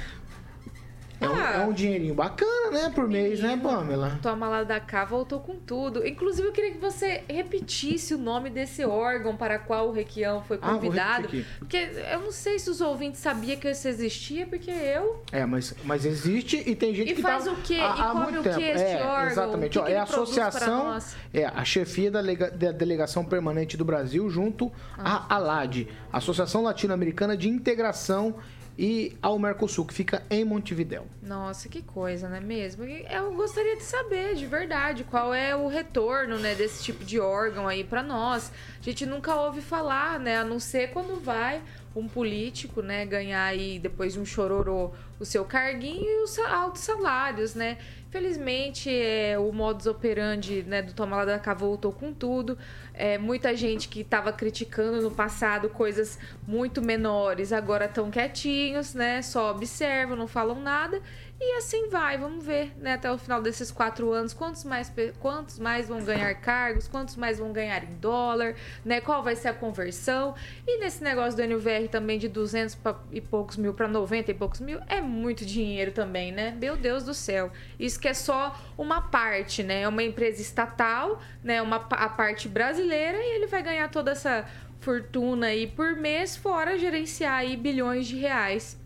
[1.20, 1.52] É um, Ah.
[1.54, 2.92] é um dinheirinho bacana, né?
[2.94, 4.18] Por mês, né, Pamela?
[4.20, 6.06] Toma lá da cá voltou com tudo.
[6.06, 10.58] Inclusive, eu queria que você repetisse o nome desse órgão para qual o Requião foi
[10.60, 11.26] Ah, convidado.
[11.26, 11.46] aqui.
[11.58, 11.76] porque
[12.12, 15.22] eu não sei se os ouvintes sabiam que isso existia, porque eu.
[15.32, 17.76] É, mas, mas existe e tem gente E que faz tá o quê?
[17.80, 18.56] há- E come muito o tempo.
[18.58, 19.30] quê este é, órgão?
[19.30, 19.78] Exatamente.
[19.78, 20.98] O que que é a associação,
[21.32, 25.26] é a chefia da, lega- da delegação permanente do Brasil junto Ah.
[25.28, 28.34] à ALAD, Associação Latino-Americana de Integração
[28.78, 31.06] e ao Mercosul, que fica em Montevidéu.
[31.22, 32.84] Nossa, que coisa, não é mesmo?
[32.84, 37.68] Eu gostaria de saber, de verdade, qual é o retorno, né, desse tipo de órgão
[37.68, 38.50] aí pra nós.
[38.80, 41.62] A gente nunca ouve falar, né, a não ser quando vai
[41.94, 46.82] um político, né, ganhar aí depois de um chororô o seu carguinho e os altos
[46.82, 47.78] salários, né?
[48.14, 52.56] Infelizmente, é, o modus operandi né, do Toma da Cá voltou com tudo.
[52.94, 59.20] É, muita gente que estava criticando no passado coisas muito menores agora estão quietinhos, né?
[59.20, 61.02] Só observam, não falam nada.
[61.46, 62.94] E assim vai, vamos ver, né?
[62.94, 64.90] Até o final desses quatro anos, quantos mais,
[65.20, 68.98] quantos mais vão ganhar cargos, quantos mais vão ganhar em dólar, né?
[69.00, 70.34] Qual vai ser a conversão?
[70.66, 74.34] E nesse negócio do NVR também de 200 pa- e poucos mil para 90 e
[74.34, 76.56] poucos mil, é muito dinheiro também, né?
[76.58, 77.52] Meu Deus do céu.
[77.78, 79.82] Isso que é só uma parte, né?
[79.82, 81.60] É uma empresa estatal, né?
[81.60, 84.46] Uma, a parte brasileira e ele vai ganhar toda essa
[84.80, 88.82] fortuna aí por mês, fora gerenciar aí bilhões de reais.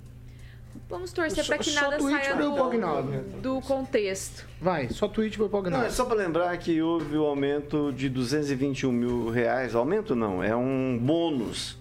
[0.89, 3.13] Vamos torcer para que só nada tweet saia pro Pognaldo.
[3.13, 4.47] do, do contexto.
[4.61, 5.87] Vai, só tweet pro Não, Pognaldo.
[5.87, 9.75] é só para lembrar que houve o aumento de 221 mil reais.
[9.75, 11.77] Aumento não, é um bônus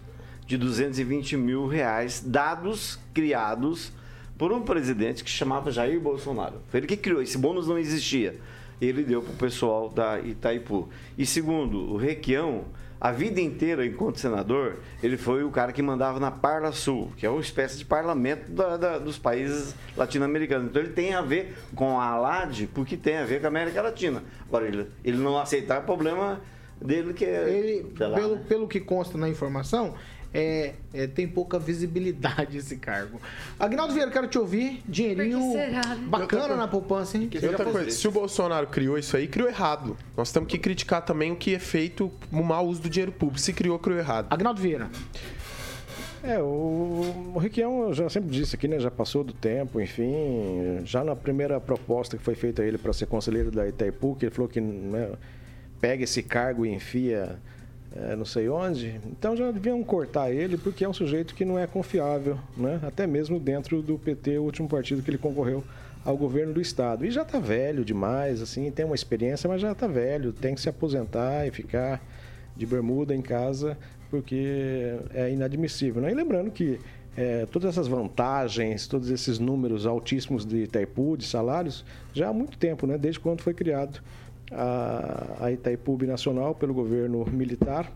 [0.45, 3.91] de 220 mil reais dados, criados
[4.37, 6.61] por um presidente que chamava Jair Bolsonaro.
[6.69, 8.35] Foi ele que criou, esse bônus não existia.
[8.79, 10.87] Ele deu para o pessoal da Itaipu.
[11.17, 12.65] E segundo, o Requião,
[12.99, 17.25] a vida inteira, enquanto senador, ele foi o cara que mandava na Parla Sul, que
[17.25, 20.67] é uma espécie de parlamento da- da- dos países latino-americanos.
[20.69, 23.81] Então ele tem a ver com a ALAD, porque tem a ver com a América
[23.81, 24.23] Latina.
[24.47, 26.41] Agora, ele, ele não aceitar é problema
[26.81, 27.49] dele que é.
[27.49, 28.41] Ele, lá, pelo, né?
[28.47, 29.93] pelo que consta na informação,
[30.37, 33.19] é, é, tem pouca visibilidade esse cargo.
[33.59, 34.83] Agnaldo Vieira, quero te ouvir.
[34.87, 36.07] Dinheirinho será, né?
[36.07, 37.27] bacana na poupança, hein?
[37.33, 39.97] E outra coisa, se o Bolsonaro criou isso aí, criou errado.
[40.15, 43.39] Nós temos que criticar também o que é feito o mau uso do dinheiro público.
[43.39, 44.27] Se criou, criou errado.
[44.29, 44.91] Agnaldo Vieira.
[46.23, 48.79] É, o, o Requião, eu já sempre disse aqui, né?
[48.79, 50.81] Já passou do tempo, enfim.
[50.85, 54.25] Já na primeira proposta que foi feita a ele para ser conselheiro da Itaipu, que
[54.25, 55.13] ele falou que né,
[55.81, 57.39] pega esse cargo e enfia
[57.95, 58.99] é, não sei onde.
[59.05, 62.79] Então já deviam cortar ele, porque é um sujeito que não é confiável, né?
[62.83, 65.63] Até mesmo dentro do PT, o último partido que ele concorreu
[66.03, 67.05] ao governo do estado.
[67.05, 70.61] E já está velho demais, assim, tem uma experiência, mas já está velho, tem que
[70.61, 72.01] se aposentar e ficar
[72.55, 73.77] de bermuda em casa,
[74.09, 76.01] porque é inadmissível.
[76.01, 76.11] Né?
[76.11, 76.79] E lembrando que
[77.15, 81.83] é, todas essas vantagens, todos esses números altíssimos de Itaipu, de salários,
[82.13, 82.97] já há muito tempo, né?
[82.97, 84.01] desde quando foi criado
[84.51, 87.91] a, Itaipu Nacional pelo governo militar,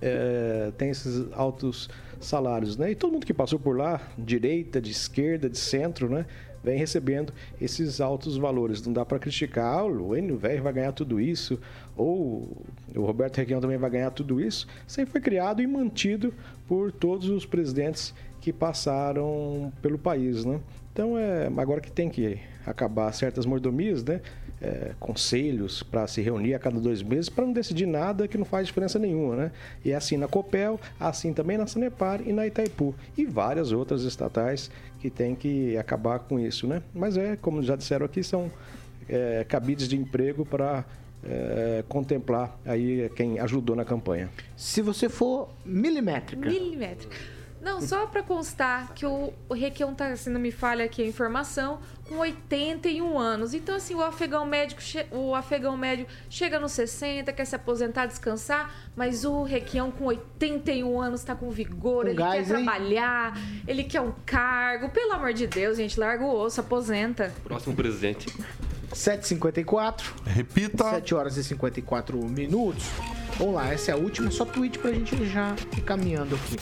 [0.00, 1.88] é, tem esses altos
[2.20, 2.90] salários, né?
[2.90, 6.26] E todo mundo que passou por lá, direita, de esquerda, de centro, né?
[6.62, 8.84] Vem recebendo esses altos valores.
[8.84, 11.58] Não dá para criticar, ah, o NVR vai ganhar tudo isso,
[11.96, 12.56] ou
[12.94, 14.66] o Roberto Requião também vai ganhar tudo isso.
[14.98, 16.34] Aí foi criado e mantido
[16.66, 20.60] por todos os presidentes que passaram pelo país, né?
[20.92, 24.20] Então, é, agora que tem que acabar certas mordomias, né?
[24.60, 28.44] É, conselhos para se reunir a cada dois meses para não decidir nada que não
[28.46, 29.52] faz diferença nenhuma, né?
[29.84, 34.02] E é assim na Copel, assim também na Sanepar e na Itaipu e várias outras
[34.02, 36.82] estatais que tem que acabar com isso, né?
[36.94, 38.50] Mas é, como já disseram aqui, são
[39.08, 40.86] é, cabides de emprego para
[41.22, 44.30] é, contemplar aí quem ajudou na campanha.
[44.56, 46.48] Se você for milimétrica.
[46.48, 47.35] Milimétrica.
[47.66, 51.04] Não, só para constar que o, o Requião tá, se não me falha aqui a
[51.04, 53.54] informação, com 81 anos.
[53.54, 58.72] Então, assim, o afegão médico, o afegão médio chega nos 60, quer se aposentar, descansar,
[58.94, 62.64] mas o Requião com 81 anos tá com vigor, Com ele gás, quer hein?
[62.64, 63.36] trabalhar,
[63.66, 64.88] ele quer um cargo.
[64.90, 67.34] Pelo amor de Deus, gente, larga o osso, aposenta.
[67.42, 68.28] Próximo presidente.
[68.92, 70.02] 7h54.
[70.24, 70.84] Repita.
[70.84, 72.84] 7 horas e 54 minutos.
[73.36, 74.30] Vamos lá, essa é a última.
[74.30, 76.56] Só tweet pra gente já ir caminhando aqui.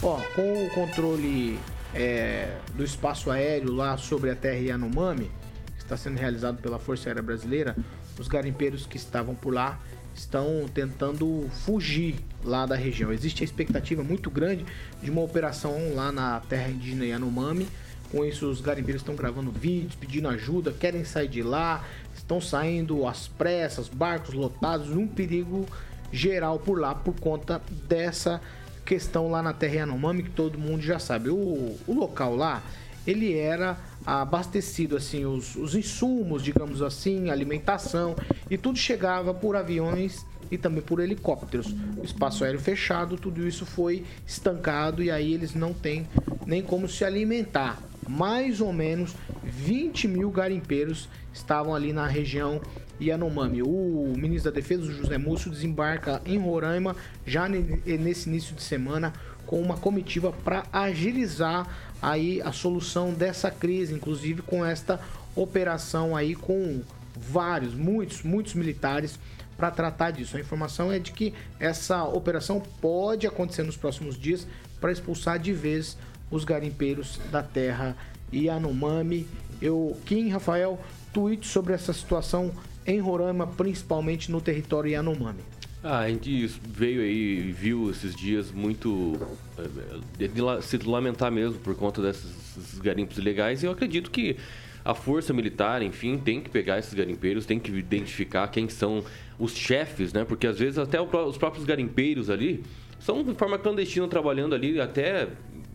[0.00, 1.58] Ó, com o controle
[1.92, 5.28] é, do espaço aéreo lá sobre a terra Yanomami,
[5.76, 7.76] que está sendo realizado pela Força Aérea Brasileira,
[8.16, 9.80] os garimpeiros que estavam por lá
[10.14, 13.12] estão tentando fugir lá da região.
[13.12, 14.64] Existe a expectativa muito grande
[15.02, 17.66] de uma operação lá na terra indígena Yanomami.
[18.10, 21.84] Com isso, os garimpeiros estão gravando vídeos, pedindo ajuda, querem sair de lá,
[22.16, 25.66] estão saindo às pressas, barcos lotados, um perigo
[26.12, 28.40] geral por lá por conta dessa
[28.88, 31.28] questão lá na terra Yanomami que todo mundo já sabe.
[31.28, 32.62] O, o local lá
[33.06, 38.16] ele era abastecido assim os, os insumos, digamos assim, alimentação
[38.50, 41.74] e tudo chegava por aviões e também por helicópteros.
[41.98, 46.08] O espaço aéreo fechado, tudo isso foi estancado e aí eles não têm
[46.46, 47.78] nem como se alimentar.
[48.08, 49.14] Mais ou menos
[49.44, 52.58] 20 mil garimpeiros estavam ali na região
[53.00, 53.62] Yanomami.
[53.62, 56.96] O ministro da Defesa, José Múcio, desembarca em Roraima
[57.26, 59.12] já nesse início de semana
[59.46, 61.66] com uma comitiva para agilizar
[62.02, 65.00] aí a solução dessa crise, inclusive com esta
[65.34, 66.82] operação aí com
[67.16, 69.18] vários, muitos, muitos militares
[69.56, 70.36] para tratar disso.
[70.36, 74.46] A informação é de que essa operação pode acontecer nos próximos dias
[74.80, 75.96] para expulsar de vez
[76.30, 77.96] os garimpeiros da terra
[78.32, 79.26] Yanomami.
[79.60, 80.78] Eu, Kim Rafael,
[81.12, 82.52] tweet sobre essa situação
[82.88, 85.42] em Roraima, principalmente no território Yanomami.
[85.84, 89.16] Ah, a gente veio aí e viu esses dias muito
[89.58, 93.62] eh, de se lamentar mesmo por conta desses garimpos ilegais.
[93.62, 94.36] E eu acredito que
[94.84, 99.04] a força militar, enfim, tem que pegar esses garimpeiros, tem que identificar quem são
[99.38, 100.24] os chefes, né?
[100.24, 102.64] Porque às vezes até os próprios garimpeiros ali
[102.98, 105.28] são de forma clandestina trabalhando ali, até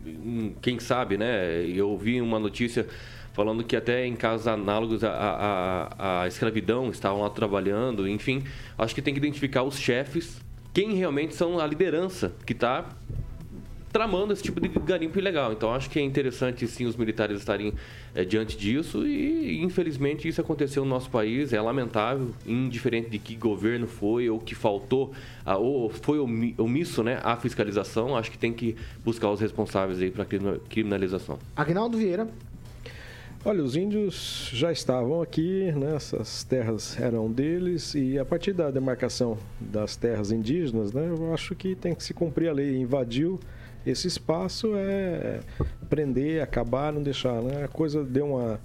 [0.04, 1.64] hum, quem sabe, né?
[1.64, 2.86] Eu ouvi uma notícia
[3.34, 8.44] falando que até em casos análogos à, à, à escravidão estavam lá trabalhando, enfim.
[8.78, 10.40] Acho que tem que identificar os chefes,
[10.72, 12.86] quem realmente são a liderança que está
[13.92, 15.52] tramando esse tipo de garimpo ilegal.
[15.52, 17.72] Então acho que é interessante sim os militares estarem
[18.12, 23.36] é, diante disso e infelizmente isso aconteceu no nosso país, é lamentável, indiferente de que
[23.36, 25.12] governo foi ou que faltou
[25.46, 28.74] ou foi omisso né, a fiscalização, acho que tem que
[29.04, 30.26] buscar os responsáveis aí para
[30.68, 31.38] criminalização.
[31.54, 32.28] Agnaldo Vieira,
[33.46, 35.96] Olha, os índios já estavam aqui, né?
[35.96, 41.54] essas terras eram deles e a partir da demarcação das terras indígenas, né, eu acho
[41.54, 42.74] que tem que se cumprir a lei.
[42.78, 43.38] Invadiu
[43.86, 45.40] esse espaço é
[45.90, 47.42] prender, acabar, não deixar.
[47.42, 47.64] Né?
[47.64, 48.58] A coisa deu uma,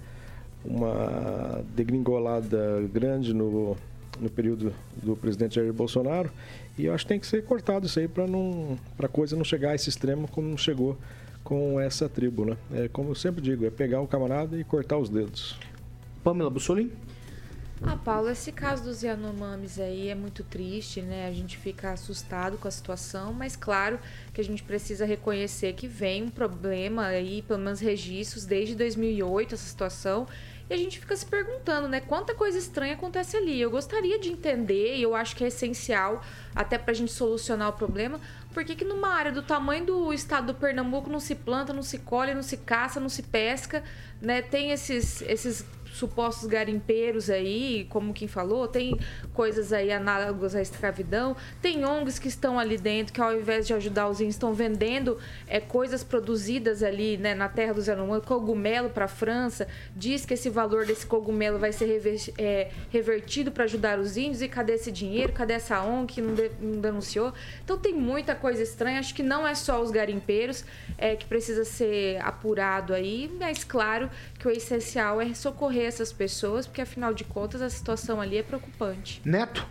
[0.64, 3.76] uma degringolada grande no,
[4.18, 4.72] no período
[5.02, 6.30] do presidente Jair Bolsonaro
[6.78, 9.72] e eu acho que tem que ser cortado isso aí para a coisa não chegar
[9.72, 10.96] a esse extremo como chegou
[11.42, 12.56] com essa tribo, né?
[12.72, 15.58] É como eu sempre digo, é pegar o camarada e cortar os dedos.
[16.22, 16.92] Pamela Bussolini?
[17.82, 21.26] Ah, Paulo, esse caso dos Yanomamis aí é muito triste, né?
[21.26, 23.98] A gente fica assustado com a situação, mas claro
[24.34, 29.54] que a gente precisa reconhecer que vem um problema aí, pelo menos registros, desde 2008
[29.54, 30.28] essa situação,
[30.68, 32.00] e a gente fica se perguntando, né?
[32.00, 33.58] Quanta coisa estranha acontece ali.
[33.58, 36.22] Eu gostaria de entender, e eu acho que é essencial,
[36.54, 38.20] até pra gente solucionar o problema,
[38.52, 41.82] por que, que numa área do tamanho do estado do Pernambuco não se planta, não
[41.82, 43.82] se colhe, não se caça, não se pesca,
[44.20, 44.42] né?
[44.42, 48.98] Tem esses, esses supostos garimpeiros aí, como quem falou, tem
[49.34, 53.74] coisas aí análogas à escravidão, tem ONGs que estão ali dentro que ao invés de
[53.74, 58.90] ajudar os índios estão vendendo é, coisas produzidas ali né, na terra dos Yanomami, cogumelo
[58.90, 63.64] para a França, diz que esse valor desse cogumelo vai ser rever, é, revertido para
[63.64, 67.32] ajudar os índios e cadê esse dinheiro, cadê essa ONG que não, de, não, denunciou?
[67.64, 70.64] Então tem muita coisa estranha, acho que não é só os garimpeiros
[70.96, 74.10] é, que precisa ser apurado aí, mas claro
[74.40, 78.42] que o essencial é socorrer essas pessoas, porque afinal de contas a situação ali é
[78.42, 79.20] preocupante.
[79.22, 79.66] Neto?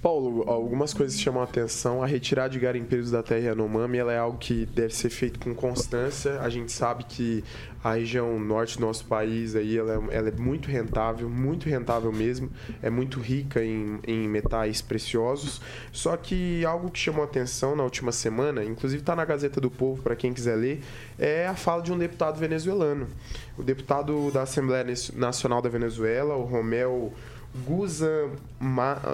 [0.00, 2.02] Paulo, algumas coisas chamam a atenção.
[2.02, 5.52] A retirada de garimpeiros da terra Yanomami ela é algo que deve ser feito com
[5.52, 6.40] constância.
[6.40, 7.42] A gente sabe que
[7.82, 12.12] a região norte do nosso país aí, ela, é, ela é muito rentável, muito rentável
[12.12, 12.48] mesmo.
[12.80, 15.60] É muito rica em, em metais preciosos.
[15.90, 19.70] Só que algo que chamou a atenção na última semana, inclusive está na Gazeta do
[19.70, 20.80] Povo, para quem quiser ler,
[21.18, 23.08] é a fala de um deputado venezuelano.
[23.56, 27.12] O deputado da Assembleia Nacional da Venezuela, o Romel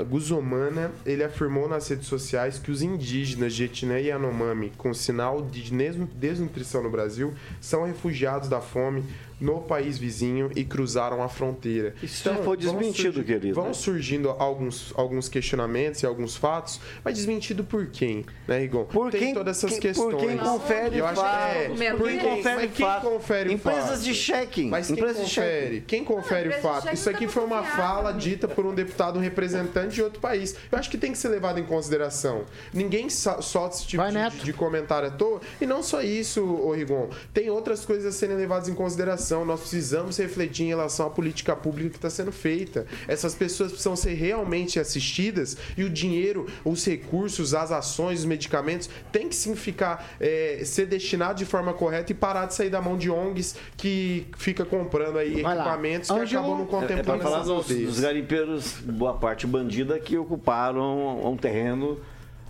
[0.08, 5.70] Guzomana, ele afirmou nas redes sociais que os indígenas de etnia Yanomami com sinal de
[6.14, 9.04] desnutrição no Brasil são refugiados da fome
[9.44, 11.94] no país vizinho e cruzaram a fronteira.
[12.02, 13.54] Isso então, foi desmentido, surgir, querido.
[13.54, 18.84] Vão surgindo alguns, alguns questionamentos e alguns fatos, mas desmentido por quem, né, Rigon?
[18.84, 20.14] Por Tem quem, todas essas quem, questões.
[20.14, 21.74] Por quem confere Eu acho fato.
[21.76, 23.08] Que é, por quem confere quem fato.
[23.08, 24.02] confere Empresas fato?
[24.02, 24.68] de checking.
[24.70, 25.80] Mas quem Empresas confere?
[25.86, 26.94] Quem confere o fato?
[26.94, 30.56] Isso aqui foi uma fala dita por um deputado, um representante de outro país.
[30.72, 32.44] Eu acho que tem que ser levado em consideração.
[32.72, 35.40] Ninguém solta esse tipo Vai, de, de, comentário à toa.
[35.60, 37.10] E não só isso, ô Rigon.
[37.32, 41.56] Tem outras coisas a serem levadas em consideração nós precisamos refletir em relação à política
[41.56, 42.86] pública que está sendo feita.
[43.08, 48.90] Essas pessoas precisam ser realmente assistidas e o dinheiro, os recursos, as ações, os medicamentos
[49.10, 52.82] tem que sim ficar, é, ser destinado de forma correta e parar de sair da
[52.82, 56.18] mão de ONGs que fica comprando aí Vai equipamentos lá.
[56.18, 61.24] que acabam não contemplando é, é falar dos, dos garimpeiros, boa parte bandida, que ocuparam
[61.24, 61.98] um terreno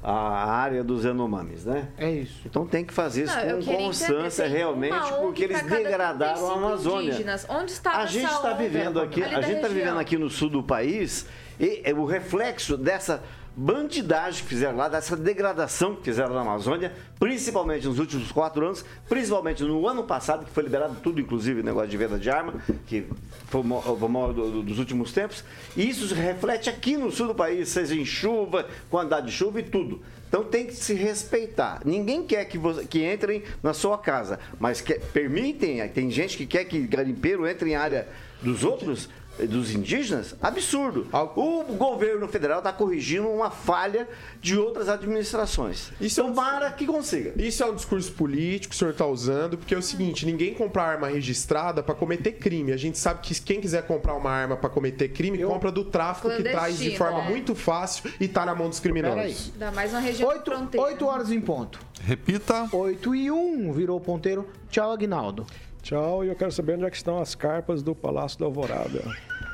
[0.07, 1.89] a área dos Yanomamis, né?
[1.97, 2.43] É isso.
[2.45, 6.53] Então tem que fazer isso Não, com constância entender, realmente, porque eles degradaram a 35
[6.53, 7.09] Amazônia.
[7.09, 7.47] indígenas.
[7.49, 10.63] Onde está A gente está vivendo aqui, a gente está vivendo aqui no sul do
[10.63, 11.27] país
[11.59, 13.23] e é o reflexo dessa
[13.57, 18.85] bandidagem que fizeram lá, dessa degradação que fizeram na Amazônia, principalmente nos últimos quatro anos,
[19.09, 22.55] principalmente no ano passado, que foi liberado tudo, inclusive negócio de venda de arma,
[22.87, 23.07] que
[23.47, 25.45] foi o maior- o maior do- do- dos últimos tempos.
[25.77, 29.61] E isso se reflete aqui no sul do país, seja em chuva, quantidade de chuva
[29.61, 30.03] e tudo.
[30.29, 31.81] Então tem que se respeitar.
[31.85, 36.45] Ninguém quer que, você, que entrem na sua casa, mas que, permitem, tem gente que
[36.45, 38.09] quer que garimpeiro entre em área
[38.43, 39.09] dos outros,
[39.49, 41.07] dos indígenas, absurdo.
[41.35, 44.09] O governo federal está corrigindo uma falha
[44.41, 45.91] de outras administrações.
[46.01, 47.33] Isso é um Tomara que consiga.
[47.41, 50.53] Isso é um discurso político que o senhor está usando, porque é o seguinte: ninguém
[50.53, 52.73] compra arma registrada para cometer crime.
[52.73, 56.29] A gente sabe que quem quiser comprar uma arma para cometer crime, compra do tráfico
[56.29, 57.29] que traz de forma né?
[57.31, 59.53] muito fácil e tá na mão dos criminosos.
[59.53, 60.87] Ainda mais na região Oito, fronteira.
[60.87, 61.79] oito horas em ponto.
[62.03, 62.69] Repita.
[62.71, 64.47] 8 e 1 virou ponteiro.
[64.69, 65.47] Tchau, Agnaldo.
[65.85, 69.03] Tchau, e eu quero saber onde é que estão as carpas do Palácio da Alvorada.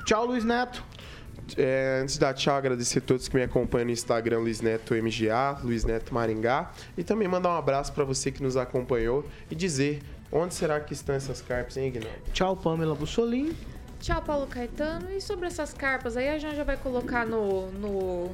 [0.06, 0.84] Tchau, Luiz Neto.
[1.56, 4.94] É, antes de dar tchau, agradecer a todos que me acompanham no Instagram, Luiz Neto
[4.94, 6.70] MGA, Luiz Neto Maringá.
[6.96, 10.92] E também mandar um abraço para você que nos acompanhou e dizer onde será que
[10.92, 12.22] estão essas carpas, hein, Guilherme?
[12.32, 13.52] Tchau, Pamela Bussolim.
[13.98, 15.10] Tchau, Paulo Caetano.
[15.10, 18.30] E sobre essas carpas aí, a gente já vai colocar no, no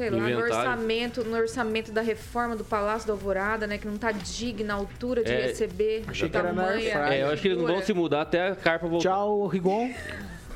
[0.00, 3.76] sei lá, no orçamento, no orçamento da reforma do Palácio da Alvorada, né?
[3.76, 7.28] Que não tá digna à altura de É, receber Achei que era na É, eu
[7.28, 9.10] acho que eles não vão se mudar até a carpa voltar.
[9.10, 9.90] Tchau, Rigon.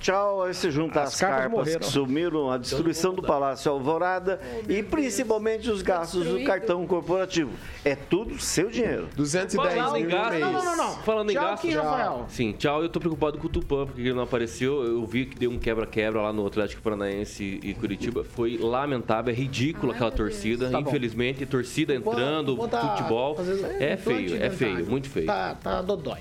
[0.04, 1.80] Tchau, aí se junta As as, carpas morreram.
[1.80, 4.38] que sumiram, a destruição do Palácio Alvorada
[4.68, 7.50] e principalmente os gastos do cartão corporativo.
[7.82, 9.08] É tudo seu dinheiro.
[9.16, 10.30] 210 Falando em mil no gasto.
[10.32, 10.40] mês.
[10.44, 10.96] Não, não, não, não.
[10.98, 12.26] Falando em Tchau, gasto, Kim já- Rafael.
[12.28, 12.82] Sim, tchau.
[12.82, 14.84] Eu tô preocupado com o Tupã, porque ele não apareceu.
[14.84, 18.24] Eu vi que deu um quebra-quebra lá no Atlético Paranaense e Curitiba.
[18.24, 20.68] Foi lamentável, é ridículo Ai, aquela torcida.
[20.68, 20.80] Tá.
[20.80, 23.38] Infelizmente, torcida entrando, futebol.
[23.80, 25.24] É feio, é feio, muito feio.
[25.28, 26.20] Tá, tá dodói.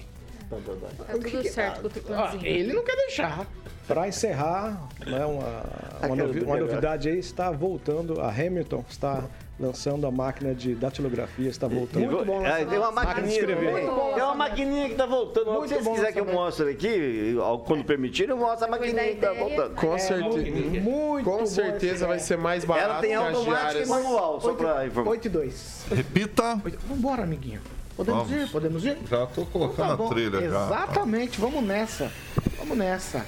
[0.50, 2.46] Tá O que tudo certo com o Ó, Tupanzinho.
[2.46, 3.46] ele não quer deixar.
[3.88, 9.24] Para encerrar, né, uma, uma, novi- uma novidade aí está voltando, a Hamilton está
[9.60, 12.10] lançando a máquina de datilografia, está voltando.
[12.10, 13.74] Muito bom, É, tem uma Máquina de maquininha, escrever.
[14.14, 15.52] tem uma maquininha que tá voltando.
[15.52, 19.16] Muito Se vocês quiserem que eu mostre aqui, quando permitir, eu mostro a maquininha que
[19.18, 19.40] tá ideia.
[19.48, 19.76] voltando.
[19.76, 20.80] Com certeza.
[20.82, 25.12] Muito Com certeza vai ser mais barato Ela tem automática e manual, só pra informar.
[25.12, 25.86] 8 e 2.
[25.92, 26.62] Repita.
[26.88, 27.62] Vambora, amiguinho.
[27.96, 28.44] Podemos Vamos.
[28.44, 28.52] ir?
[28.52, 28.98] Podemos ir?
[29.08, 30.66] Já tô colocando Tá a trilha já.
[30.66, 32.12] Exatamente, vamos nessa.
[32.58, 33.24] Vamos nessa.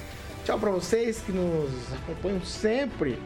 [0.46, 3.20] Tchau pra vocês que nos acompanham sempre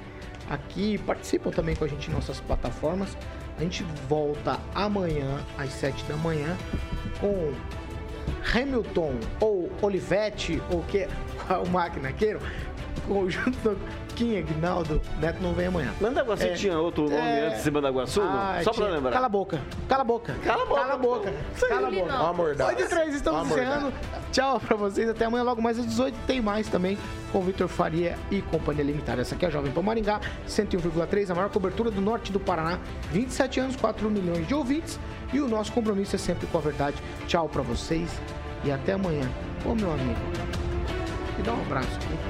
[0.48, 3.14] aqui, participam também com a gente em nossas plataformas.
[3.58, 6.56] A gente volta amanhã às 7 da manhã
[7.20, 7.52] com
[8.54, 11.06] Hamilton ou Olivetti ou que
[11.46, 12.40] qual máquina queiram,
[13.06, 13.76] conjunto
[14.14, 15.92] Kim Aguinaldo, Neto não vem amanhã.
[16.00, 16.54] Mandaguaçu É.
[16.54, 17.48] tinha outro nome É.
[17.48, 18.20] antes de Mandaguaçu?
[18.20, 18.28] não?
[18.30, 19.12] Ah, Só pra tinha- lembrar.
[19.12, 19.60] Cala a boca.
[19.88, 20.34] Cala a boca.
[20.44, 20.80] Cala a boca.
[20.80, 21.32] Cala a boca.
[21.68, 22.12] Cala a boca.
[22.12, 22.24] não.
[22.24, 22.70] Ó a mordada.
[22.70, 23.92] 8 e 3, estamos encerrando.
[24.32, 25.08] Tchau pra vocês.
[25.08, 26.16] Até amanhã, logo mais às 18.
[26.26, 26.98] Tem mais também
[27.32, 29.20] com Vitor Faria e Companhia Limitada.
[29.22, 32.78] Essa aqui é a Jovem Pan Maringá, 101,3, a maior cobertura do norte do Paraná.
[33.12, 34.98] 27 anos, 4 milhões de ouvintes.
[35.32, 36.96] E o nosso compromisso é sempre com a verdade.
[37.26, 38.10] Tchau pra vocês
[38.64, 39.28] e até amanhã.
[39.64, 40.18] Ô, meu amigo,
[41.36, 42.29] me dá um abraço aqui.